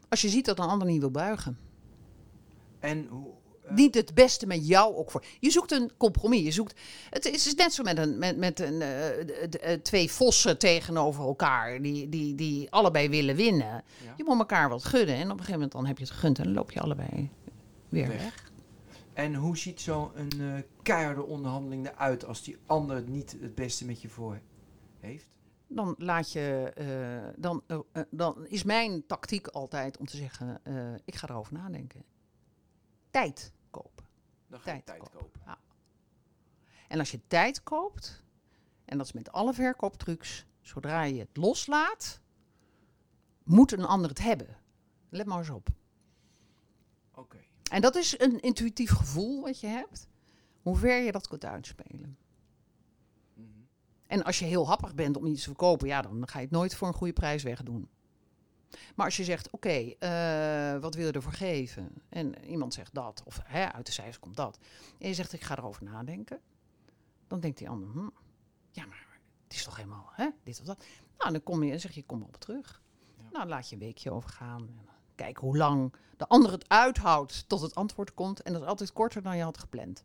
[0.09, 1.59] Als je ziet dat een ander niet wil buigen.
[2.85, 3.27] En hoe...
[3.65, 5.25] eh, Niet het beste met jou ook voor.
[5.41, 6.43] Je zoekt een compromis.
[6.43, 6.81] Je zoekt,
[7.11, 11.83] het is net zo met, een, met, met een, eh, eh, twee vossen tegenover elkaar.
[11.83, 13.85] Die, die, die allebei willen winnen.
[14.05, 14.15] Ja.
[14.17, 15.15] Je moet elkaar wat gunnen.
[15.15, 16.39] En op een gegeven moment dan heb je het gegund.
[16.39, 17.31] En dan loop je allebei
[17.89, 18.23] weer Weg.
[18.23, 18.53] weg.
[19.13, 20.11] En hoe ziet zo'n
[20.41, 24.41] eh keiharde onderhandeling eruit als die ander niet het beste met je voor
[25.01, 25.27] heeft?
[25.69, 26.73] Dan laat je.
[27.37, 27.63] dan,
[28.11, 30.61] dan is mijn tactiek altijd om te zeggen:
[31.05, 32.05] ik ga erover nadenken.
[33.15, 34.05] Tijd kopen.
[34.47, 35.41] Dan ga je Tijd tijd, kopen.
[35.41, 35.57] kopen.
[36.89, 38.25] En als je tijd koopt,
[38.85, 42.21] en dat is met alle verkooptrucs, zodra je het loslaat,
[43.43, 44.57] moet een ander het hebben.
[45.09, 45.69] Let maar eens op.
[47.15, 47.39] Oké.
[47.71, 50.09] En dat is een intuïtief gevoel wat je hebt,
[50.63, 52.19] hoe ver je dat kunt uitspelen.
[53.35, 53.49] Mhm.
[54.07, 56.55] En als je heel happig bent om iets te verkopen, ja, dan ga je het
[56.55, 57.89] nooit voor een goede prijs wegdoen.
[58.95, 61.93] Maar als je zegt, oké, eh, wat wil je ervoor geven?
[62.09, 64.59] En iemand zegt dat, of hè, uit de cijfers komt dat.
[64.99, 66.41] En je zegt, ik ga erover nadenken.
[67.27, 68.09] Dan denkt die ander, hm,
[68.71, 69.07] ja, maar
[69.45, 70.85] het is toch helemaal hè, dit of dat.
[71.19, 72.83] Nou, dan kom je en zeg je, kom erop terug.
[73.17, 73.25] Ja.
[73.33, 74.61] Nou, laat je een weekje overgaan.
[74.69, 78.43] En kijk hoe lang de ander het uithoudt tot het antwoord komt.
[78.43, 80.05] En dat is altijd korter dan je had gepland.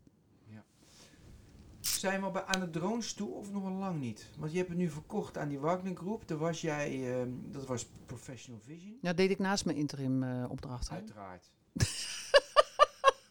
[1.80, 4.26] Zijn we al bij aan de drones toe of nog wel lang niet?
[4.38, 6.28] Want je hebt het nu verkocht aan die Wagner Groep.
[6.28, 8.98] Daar was jij, ehm, dat was Professional Vision.
[9.00, 10.90] Ja, deed ik naast mijn interim eh, opdracht.
[10.90, 11.50] Uiteraard.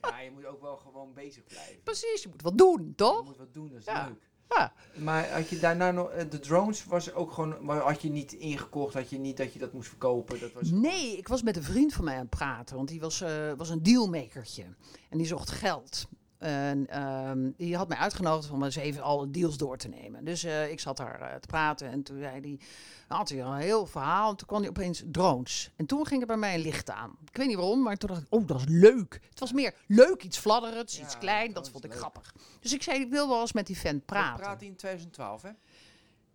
[0.01, 1.83] ja, je moet ook wel gewoon bezig blijven.
[1.83, 3.25] Precies, je moet wat doen, Je toch?
[3.25, 4.05] moet wat doen, dat is Ja.
[4.07, 4.27] leuk.
[4.49, 4.73] Ja.
[4.95, 8.33] Maar had je daarna nog, eh, de drones was ook gewoon, maar had je niet
[8.33, 10.39] ingekocht, had je niet dat je dat moest verkopen?
[10.39, 12.99] Dat was Nee, ik was met een vriend van mij aan het praten, want die
[12.99, 14.63] was, eh, was een dealmakertje.
[15.09, 16.07] En die zocht geld.
[16.39, 20.25] En ehm, die had mij uitgenodigd om eens even alle deals door te nemen.
[20.25, 22.59] Dus eh, ik zat daar eh, te praten en toen zei hij,
[23.07, 24.29] had hij al een heel verhaal.
[24.29, 25.71] En toen kwam hij opeens drones.
[25.75, 27.17] En toen ging er bij mij een licht aan.
[27.29, 29.19] Ik weet niet waarom, maar toen dacht ik, oh, dat is leuk.
[29.29, 31.53] Het was meer leuk, iets fladderends, Ja, iets klein.
[31.53, 31.99] Dat vond ik leuk.
[31.99, 32.33] grappig.
[32.59, 34.39] Dus ik zei, ik wil wel eens met die vent We praten.
[34.43, 35.49] praten in 2012, hè?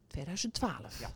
[0.07, 1.01] 2012.
[1.01, 1.11] Ja.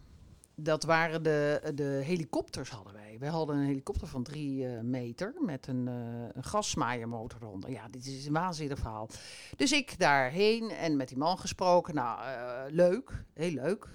[0.60, 3.16] Dat waren de, de helikopters hadden wij.
[3.18, 7.70] Wij hadden een helikopter van drie eh, meter met een, eh gasmaaiermotor eronder.
[7.70, 9.08] Ja, dit is een waanzinnig verhaal.
[9.56, 11.94] Dus ik daarheen en met die man gesproken.
[11.94, 13.24] Nou, eh, leuk.
[13.34, 13.86] Heel leuk.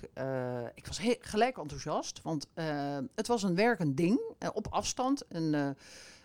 [0.76, 2.48] Ik was gelijk enthousiast, want
[3.16, 4.20] het was een werkend ding
[4.54, 5.24] op afstand.
[5.30, 5.76] Een,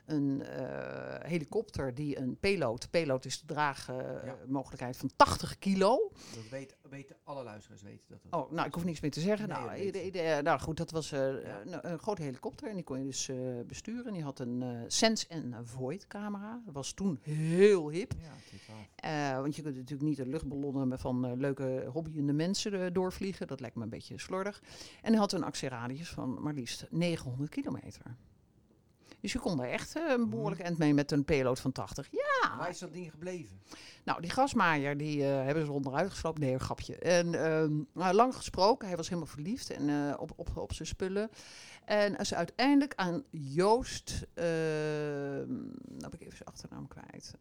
[0.09, 2.90] een eh, helikopter die een payload...
[2.90, 3.54] Payload is de Ja.
[3.54, 6.12] draagmogelijkheid van 80 kilo.
[6.34, 8.18] Dat weet, weten alle luisteraars weten dat.
[8.30, 9.48] dat Oh, nou, ik hoef niks meer te zeggen.
[9.48, 9.94] Nee, nou, ik.
[10.04, 11.61] ieder- nou goed, dat was eh, Ja.
[11.64, 13.36] een, een grote helikopter en die kon je dus eh,
[13.66, 14.06] besturen.
[14.06, 16.62] En die had een eh, Sense en Void camera.
[16.64, 18.12] Dat was toen heel hip.
[18.12, 18.86] Ja, 2012.
[18.96, 23.46] Eh, want je kunt natuurlijk niet de luchtballonnen van eh, leuke hobbyende mensen eh, doorvliegen.
[23.46, 24.62] Dat lijkt me een beetje slordig.
[25.02, 28.16] En hij had een actieradius van maar liefst 900 kilometer.
[29.21, 32.09] Dus je kon daar echt eh, een behoorlijk eind mee met een payload van 80.
[32.11, 33.61] Ja, Waar is dat ding gebleven?
[34.05, 36.39] nou, die gasmaaier, die eh, hebben ze onderuit gesloopt.
[36.39, 36.97] Nee, een grapje.
[36.99, 40.89] En ehm, nou, lang gesproken, hij was helemaal verliefd en, eh, op, op, op zijn
[40.89, 41.31] spullen.
[41.85, 45.49] En als ze uiteindelijk aan Joost, ehm
[45.89, 47.35] nou heb ik even zijn achternaam kwijt.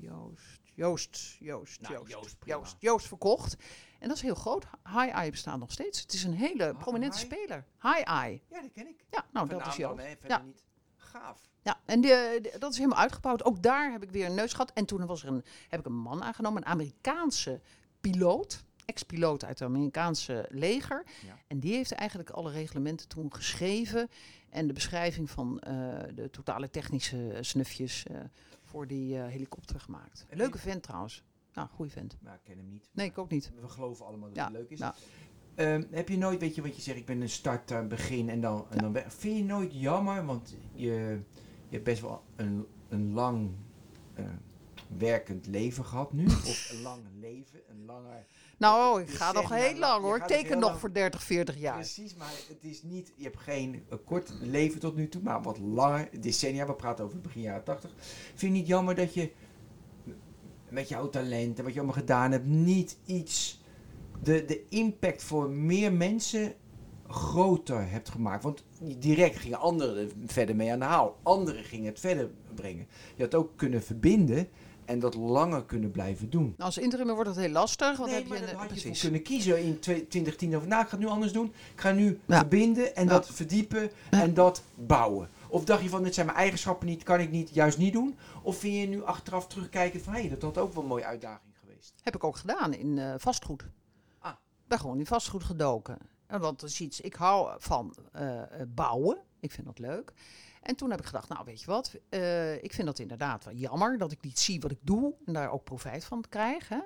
[0.00, 2.36] Joost, Joost, Joost, Nou, Joost, Joost.
[2.44, 3.56] Joost, Joost verkocht.
[3.98, 4.64] En dat is heel groot.
[4.84, 6.00] High Eye bestaat nog steeds.
[6.00, 7.64] Het is een hele Hi- prominente speler.
[7.82, 8.40] High Eye.
[8.50, 9.04] Ja, die ken ik.
[9.10, 10.16] Ja, nou, Van dat is dan, Joost.
[10.26, 10.38] Ja.
[10.42, 10.64] niet.
[11.10, 11.40] Gaaf.
[11.62, 13.44] Ja, en de, de- dat is helemaal uitgebouwd.
[13.44, 14.72] Ook daar heb ik weer een neus gehad.
[14.72, 17.60] En toen was er een, heb ik een man aangenomen, een Amerikaanse
[18.00, 18.64] piloot.
[18.84, 21.04] Ex-piloot uit het Amerikaanse leger.
[21.26, 21.38] Ja.
[21.46, 24.08] En die heeft eigenlijk alle reglementen toen geschreven.
[24.48, 25.72] En de beschrijving van eh,
[26.14, 28.16] de totale technische snufjes eh,
[28.64, 30.26] voor die eh, helikopter gemaakt.
[30.30, 31.22] Leuke vent trouwens.
[31.54, 32.16] Nou, goede vent.
[32.20, 32.88] Maar ik ken hem niet.
[32.92, 33.50] Nee, ik ook niet.
[33.60, 34.78] We geloven allemaal dat Ja, het leuk is.
[34.78, 34.94] ja.
[35.54, 38.40] Ehm, heb je nooit, weet je wat je zegt, ik ben een starter, begin en
[38.40, 39.14] dan, en dan weg.
[39.14, 41.20] Vind je nooit jammer, want je,
[41.68, 43.50] je hebt best wel een, een lang
[44.14, 44.24] eh,
[44.98, 46.26] werkend leven gehad nu.
[46.26, 48.26] of een lang leven, een langer...
[48.58, 50.16] Nou, ik Je ga nog heel lang hoor.
[50.16, 50.80] Ik teken nog lang.
[50.80, 51.74] voor 30, 40 jaar.
[51.74, 55.42] Precies, maar het is niet, je hebt geen eh, kort leven tot nu toe, maar
[55.42, 57.90] wat langer, decennia, we praten over begin jaren 80.
[58.34, 59.32] Vind je niet jammer dat je
[60.68, 63.59] met jouw talent en wat je allemaal gedaan hebt, niet iets,
[64.22, 66.54] de, de impact voor meer mensen
[67.08, 68.42] groter hebt gemaakt?
[68.42, 68.64] Want
[68.98, 72.86] direct gingen anderen verder mee aan de haal, anderen gingen het verder brengen.
[73.16, 74.48] Je had ook kunnen verbinden
[74.84, 76.42] en dat langer kunnen blijven doen.
[76.44, 77.96] Nou, als interimmer wordt het heel lastig.
[77.96, 79.00] Want nee, heb maar je dan een, had je precies.
[79.00, 81.46] kunnen kiezen in twe- 2010 of nou, ik ga het nu anders doen.
[81.74, 82.36] Ik ga nu Ja.
[82.38, 83.10] verbinden en Ja.
[83.10, 84.22] dat verdiepen Ja.
[84.22, 85.28] en dat bouwen.
[85.48, 88.16] Of dacht je van, dit zijn mijn eigenschappen niet, kan ik niet, juist niet doen?
[88.42, 91.52] Of vind je nu achteraf terugkijken van, hé, dat had ook wel een mooie uitdaging
[91.60, 91.94] geweest?
[92.02, 93.64] Heb ik ook gedaan in eh, vastgoed.
[94.70, 95.98] Ben gewoon in vastgoed gedoken.
[96.26, 99.18] En want dat is iets, ik hou van eh, eh, bouwen.
[99.40, 100.12] Ik vind dat leuk.
[100.62, 103.54] En toen heb ik gedacht, nou weet je wat, eh, ik vind dat inderdaad wel
[103.54, 106.68] jammer dat ik niet zie wat ik doe en daar ook profijt van krijg.
[106.68, 106.78] Hè?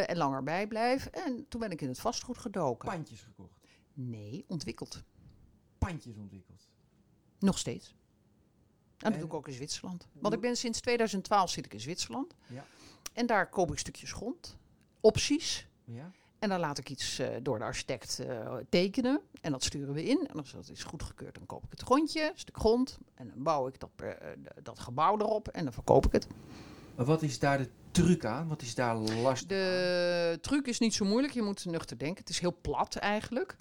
[0.00, 1.06] En langer bij blijf.
[1.06, 2.88] En toen ben ik in het vastgoed gedoken.
[2.88, 3.60] Pandjes gekocht,
[3.92, 5.02] Nee, ontwikkeld.
[5.78, 6.68] pandjes ontwikkeld.
[7.38, 7.88] Nog steeds.
[7.88, 7.94] En
[8.96, 10.08] dat En- doe ik ook in Zwitserland.
[10.12, 12.34] Want ik ben sinds 2012 zit ik in Zwitserland.
[12.46, 12.64] Ja.
[13.12, 14.56] En daar koop ik stukjes grond,
[15.00, 15.66] opties.
[15.84, 16.10] Ja?
[16.38, 19.20] En dan laat ik iets eh, door de architect eh, tekenen.
[19.40, 20.26] En dat sturen we in.
[20.26, 22.98] En als dat is goedgekeurd, dan koop ik het grondje, een stuk grond.
[23.14, 24.10] En dan bouw ik dat, eh,
[24.62, 25.48] dat gebouw erop.
[25.48, 26.26] En dan verkoop ik het.
[26.96, 28.48] Maar wat is daar de truc aan?
[28.48, 29.58] Wat is daar lastig aan?
[29.58, 31.32] De truc is niet zo moeilijk.
[31.32, 32.18] Je moet nuchter denken.
[32.18, 33.56] Het is heel plat eigenlijk.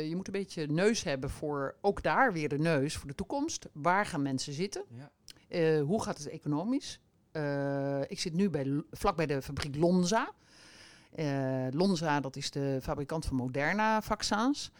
[0.00, 3.66] Je moet een beetje neus hebben voor, ook daar weer de neus, voor de toekomst.
[3.72, 4.84] Waar gaan mensen zitten?
[5.48, 5.80] Ja.
[5.80, 7.00] Hoe gaat het economisch?
[8.06, 10.32] Ik zit nu bij, vlak bij de fabriek Lonza.
[11.14, 14.70] Eh, Lonza, dat is de fabrikant van Moderna vaccins.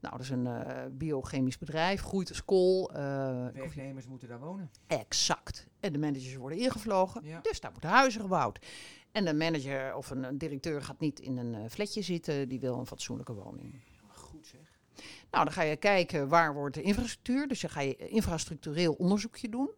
[0.00, 2.90] Nou, dat is een eh, biochemisch bedrijf, groeit als kool.
[2.90, 2.96] eh,
[3.52, 4.70] Werknemers moeten daar wonen.
[4.86, 5.66] exact.
[5.80, 7.40] En de managers worden ingevlogen, Ja.
[7.40, 8.58] dus daar moeten huizen gebouwd.
[9.12, 12.60] En een manager of een, een directeur gaat niet in een eh, flatje zitten, die
[12.60, 13.80] wil een fatsoenlijke woning.
[14.08, 14.60] Goed zeg.
[15.30, 17.48] Nou, dan ga je kijken waar wordt de infrastructuur.
[17.48, 19.70] Dus dan ga je infrastructureel onderzoekje doen.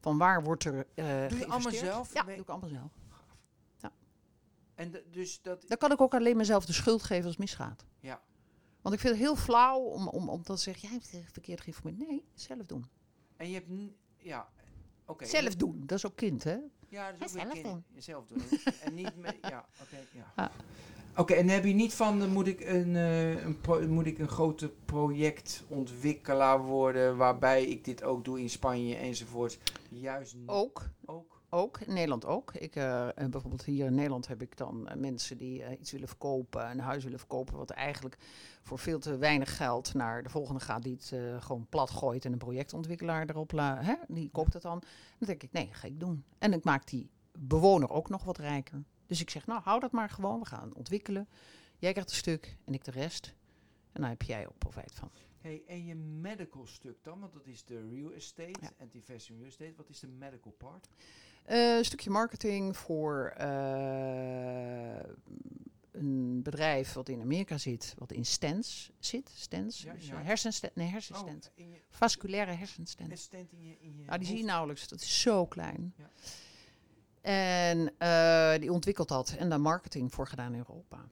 [0.00, 1.04] Van waar wordt er Doe
[1.38, 2.14] je allemaal zelf?
[2.14, 2.90] Ja, doe ik allemaal zelf.
[4.74, 5.64] En de- dus dat...
[5.68, 7.84] Dan kan ik ook alleen mezelf de schuld geven als het misgaat.
[8.00, 8.20] Ja.
[8.80, 11.98] Want ik vind het heel flauw om, om, om te zeggen, jij hebt verkeerd geïnformeerd.
[12.08, 12.86] Nee, zelf doen.
[13.36, 13.68] En je hebt...
[14.16, 14.48] Ja,
[15.06, 15.24] oké.
[15.24, 16.56] Zelf doen, dat is ook kind, hè?
[16.88, 17.84] Ja, dat is ook zelf kind- doen.
[17.96, 18.42] Zelf doen.
[18.80, 19.36] en niet met...
[19.40, 19.96] Ja, oké.
[20.12, 20.32] ja.
[20.36, 20.48] Ah.
[21.16, 24.28] Oké, en heb je niet van, moet ik een, eh, een pro- moet ik een
[24.28, 29.58] grote projectontwikkelaar worden, waarbij ik dit ook doe in Spanje enzovoort?
[29.88, 31.41] Juist Ook, ook.
[31.52, 31.80] Ook.
[31.80, 32.54] In Nederland ook.
[32.54, 36.70] Ik, eh, bijvoorbeeld hier in Nederland heb ik dan eh, mensen die iets willen verkopen,
[36.70, 38.16] een huis willen verkopen, wat eigenlijk
[38.62, 42.32] voor veel te weinig geld naar de volgende gaat, die het gewoon plat gooit en
[42.32, 43.84] een projectontwikkelaar erop laat.
[43.84, 43.94] Hè?
[44.08, 44.78] Die koopt het dan.
[45.18, 46.24] Dan denk ik, nee, ga ik doen.
[46.38, 48.82] En ik maak die bewoner ook nog wat rijker.
[49.06, 50.40] Dus ik zeg, nou, hou dat maar gewoon.
[50.40, 51.28] We gaan ontwikkelen.
[51.78, 53.34] Jij krijgt een stuk en ik de rest.
[53.92, 55.10] En dan heb jij ook profijt van.
[55.40, 58.70] Hey, en je medical stuk dan, want dat is de real estate Ja.
[58.76, 59.72] en investment real estate.
[59.76, 60.88] Wat is de medical part?
[61.42, 65.00] Eh, een stukje marketing voor eh,
[65.92, 69.30] een bedrijf wat in Amerika zit, wat in stents zit.
[69.34, 70.22] Stents, Ja, dus ja.
[70.22, 71.50] hersenstent, nee, hersenstent.
[71.58, 73.12] Oh, Vasculaire hersenstent.
[73.12, 74.88] assistent in je, in je Nou, die zie je nauwelijks.
[74.88, 75.94] Dat is zo klein.
[75.96, 76.08] Ja.
[77.20, 81.08] En eh, die ontwikkelt dat en daar marketing voor gedaan in Europa.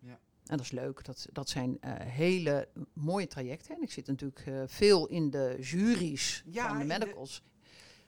[0.00, 0.18] Ja.
[0.46, 1.04] En dat is leuk.
[1.04, 3.74] Dat, dat zijn eh, hele mooie trajecten.
[3.76, 7.42] En ik zit natuurlijk eh, veel in de juries Ja, van de- medicals.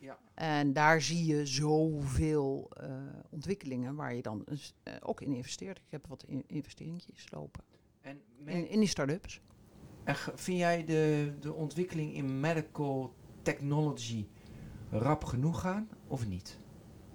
[0.04, 0.18] Ja.
[0.34, 2.90] En daar zie je zoveel eh,
[3.30, 4.44] ontwikkelingen waar je dan
[4.82, 5.78] eh, ook in investeert.
[5.78, 7.62] Ik heb wat in, investeringjes lopen
[8.00, 9.40] En, in, in die start-ups.
[10.04, 14.26] en vind jij de, de ontwikkeling in medical technology
[14.90, 16.58] rap genoeg gaan of niet?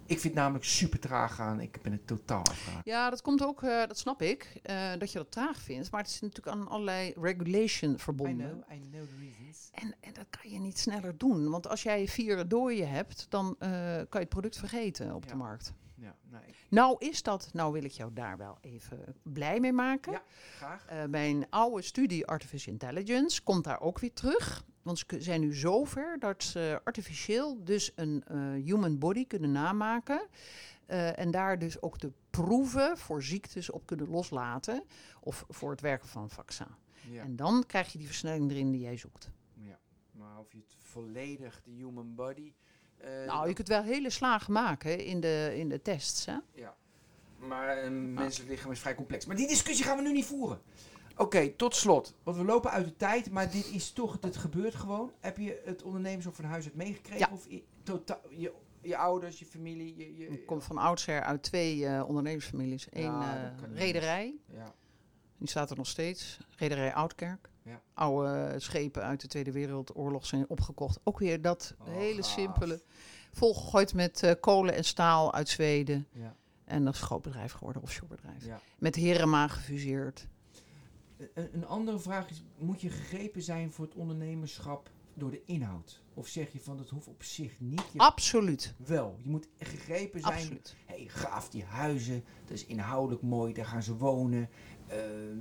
[0.10, 1.60] Ik vind het namelijk super traag gaan.
[1.60, 2.86] Ik ben het totaal afgehaakt.
[2.86, 5.92] Ja, dat komt ook, eh, dat snap ik, eh, dat je dat traag vindt.
[5.92, 8.50] Maar het is natuurlijk aan allerlei regulation I verbonden.
[8.68, 9.70] know, I know the reasons.
[9.74, 11.50] En, en dat kan je niet sneller doen.
[11.50, 15.30] Want als jij vier dooien hebt, dan eh, kan je het product vergeten op Ja.
[15.30, 15.74] de markt.
[16.00, 19.74] Ja, nou, ik, Nou is dat, nou wil ik jou daar wel even blij mee
[19.74, 20.12] maken.
[20.12, 20.24] Ja.
[20.56, 20.86] graag.
[20.86, 24.64] Eh, bij een oude studie Artificial Intelligence komt daar ook weer terug.
[24.82, 30.28] Want ze zijn nu zover dat ze artificieel dus een eh, human body kunnen namaken.
[30.86, 34.84] eh, en daar dus ook de proeven voor ziektes op kunnen loslaten.
[35.20, 36.68] Of voor het werken van een vaccin.
[37.10, 39.32] Ja, En dan krijg je die versnelling erin die jij zoekt.
[39.54, 39.80] ja.
[40.12, 42.54] Maar of je het volledig, de human body...
[43.02, 46.26] eh, nou, je kunt wel hele slagen maken in de, in de tests.
[46.26, 46.36] Hè?
[46.54, 46.76] Ja.
[47.38, 49.26] Maar een menselijk lichaam is vrij complex.
[49.26, 50.62] Maar die discussie gaan we nu niet voeren.
[51.18, 52.16] Oké, tot slot.
[52.24, 55.12] Want we lopen uit de tijd, maar dit is toch, het gebeurt gewoon.
[55.20, 57.20] Heb je het ondernemers van huis uit meegekregen?
[57.20, 57.30] Ja.
[57.34, 59.96] Of i- totaal, je, je ouders, je familie?
[59.98, 62.88] Je, je, Ik kom van oudsher uit twee eh, ondernemersfamilies.
[62.92, 64.74] Eén Ja, eh, rederij, Ja,
[65.38, 66.40] die staat er nog steeds.
[66.56, 67.50] Rederij Oudkerk.
[67.70, 67.82] Ja.
[67.94, 71.00] Oude schepen uit de Tweede Wereldoorlog zijn opgekocht.
[71.04, 72.32] Ook weer dat Oh, hele gaaf.
[72.32, 72.82] simpele.
[73.32, 76.08] Volgegooid met eh, kolen en staal uit Zweden.
[76.12, 78.46] ja, En dat is een groot bedrijf geworden, offshore bedrijf.
[78.46, 78.60] ja.
[78.78, 80.28] Met Herema gefuseerd.
[81.34, 86.02] Een, een andere vraag is, moet je gegrepen zijn voor het ondernemerschap door de inhoud?
[86.14, 87.84] Of zeg je van, dat hoeft op zich niet?
[87.92, 88.74] Je Absoluut.
[88.78, 90.34] wel, je moet gegrepen zijn.
[90.34, 90.76] Absoluut.
[91.00, 94.50] Hey, gaaf die huizen, dat is inhoudelijk mooi, daar gaan ze wonen.
[94.88, 94.98] Eh,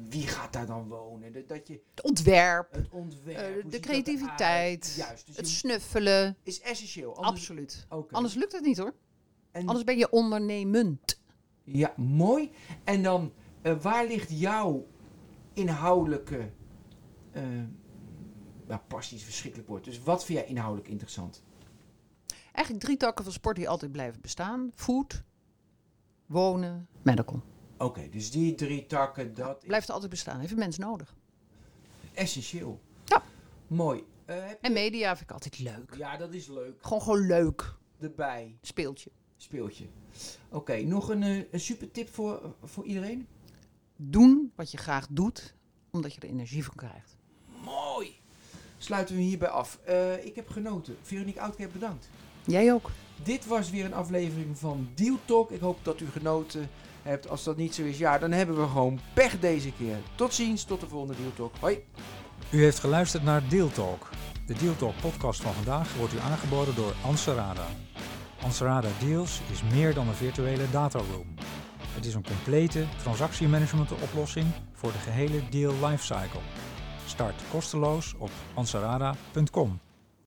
[0.09, 1.33] wie gaat daar dan wonen?
[1.33, 4.95] Dat, dat je Het ontwerp, het ontwerp, eh, de creativiteit?
[4.97, 6.37] Juist, dus het snuffelen.
[6.43, 7.17] is essentieel.
[7.17, 7.87] Anders, Absoluut.
[8.11, 8.95] Anders lukt het niet hoor.
[9.51, 11.21] En- Anders ben je ondernemend.
[11.65, 12.51] Ja, mooi.
[12.85, 13.33] En dan,
[13.63, 14.87] eh, waar ligt jouw
[15.53, 16.51] inhoudelijke...
[18.67, 19.85] nou, passie is verschrikkelijk woord.
[19.85, 21.43] Dus wat vind jij inhoudelijk interessant?
[22.53, 24.71] Eigenlijk drie takken van sport die altijd blijven bestaan.
[24.75, 25.23] Food,
[26.29, 27.43] wonen, medical.
[27.79, 30.41] Oké, dus die drie takken, dat Blijft altijd bestaan.
[30.41, 31.15] Heeft een mens nodig.
[32.15, 32.81] essentieel.
[33.05, 33.23] Ja.
[33.67, 34.05] Mooi.
[34.25, 35.95] Eh, En media vind ik altijd leuk.
[35.97, 36.75] Ja, dat is leuk.
[36.83, 37.75] Gewoon gewoon leuk.
[38.01, 39.11] Erbij, Speeltje.
[39.37, 39.85] speeltje.
[40.49, 43.27] Oké, nog een, eh, een super tip voor, voor iedereen?
[43.97, 45.55] Doen wat je graag doet,
[45.91, 47.17] omdat je er energie van krijgt.
[47.65, 48.17] Mooi.
[48.79, 49.79] Sluiten we hierbij af.
[49.85, 50.97] Eh, ik heb genoten.
[51.03, 52.09] Veronique Oudkerk, bedankt.
[52.49, 52.91] Jij ook.
[53.23, 55.51] Dit was weer een aflevering van Deal Talk.
[55.51, 56.71] Ik hoop dat u genoten
[57.03, 57.29] hebt.
[57.29, 59.97] Als dat niet zo is, ja, dan hebben we gewoon pech deze keer.
[60.15, 61.55] Tot ziens, tot de volgende Deal Talk.
[61.61, 61.79] Hoi.
[62.51, 64.09] U heeft geluisterd naar Deal Talk.
[64.47, 67.67] De Deal Talk podcast van vandaag wordt u aangeboden door Anserada.
[68.43, 71.35] Anserada Deals is meer dan een virtuele dataroom.
[71.95, 76.41] Het is een complete transactiemanagement oplossing voor de gehele deal lifecycle.
[77.07, 79.81] Start kosteloos op ansarada.com.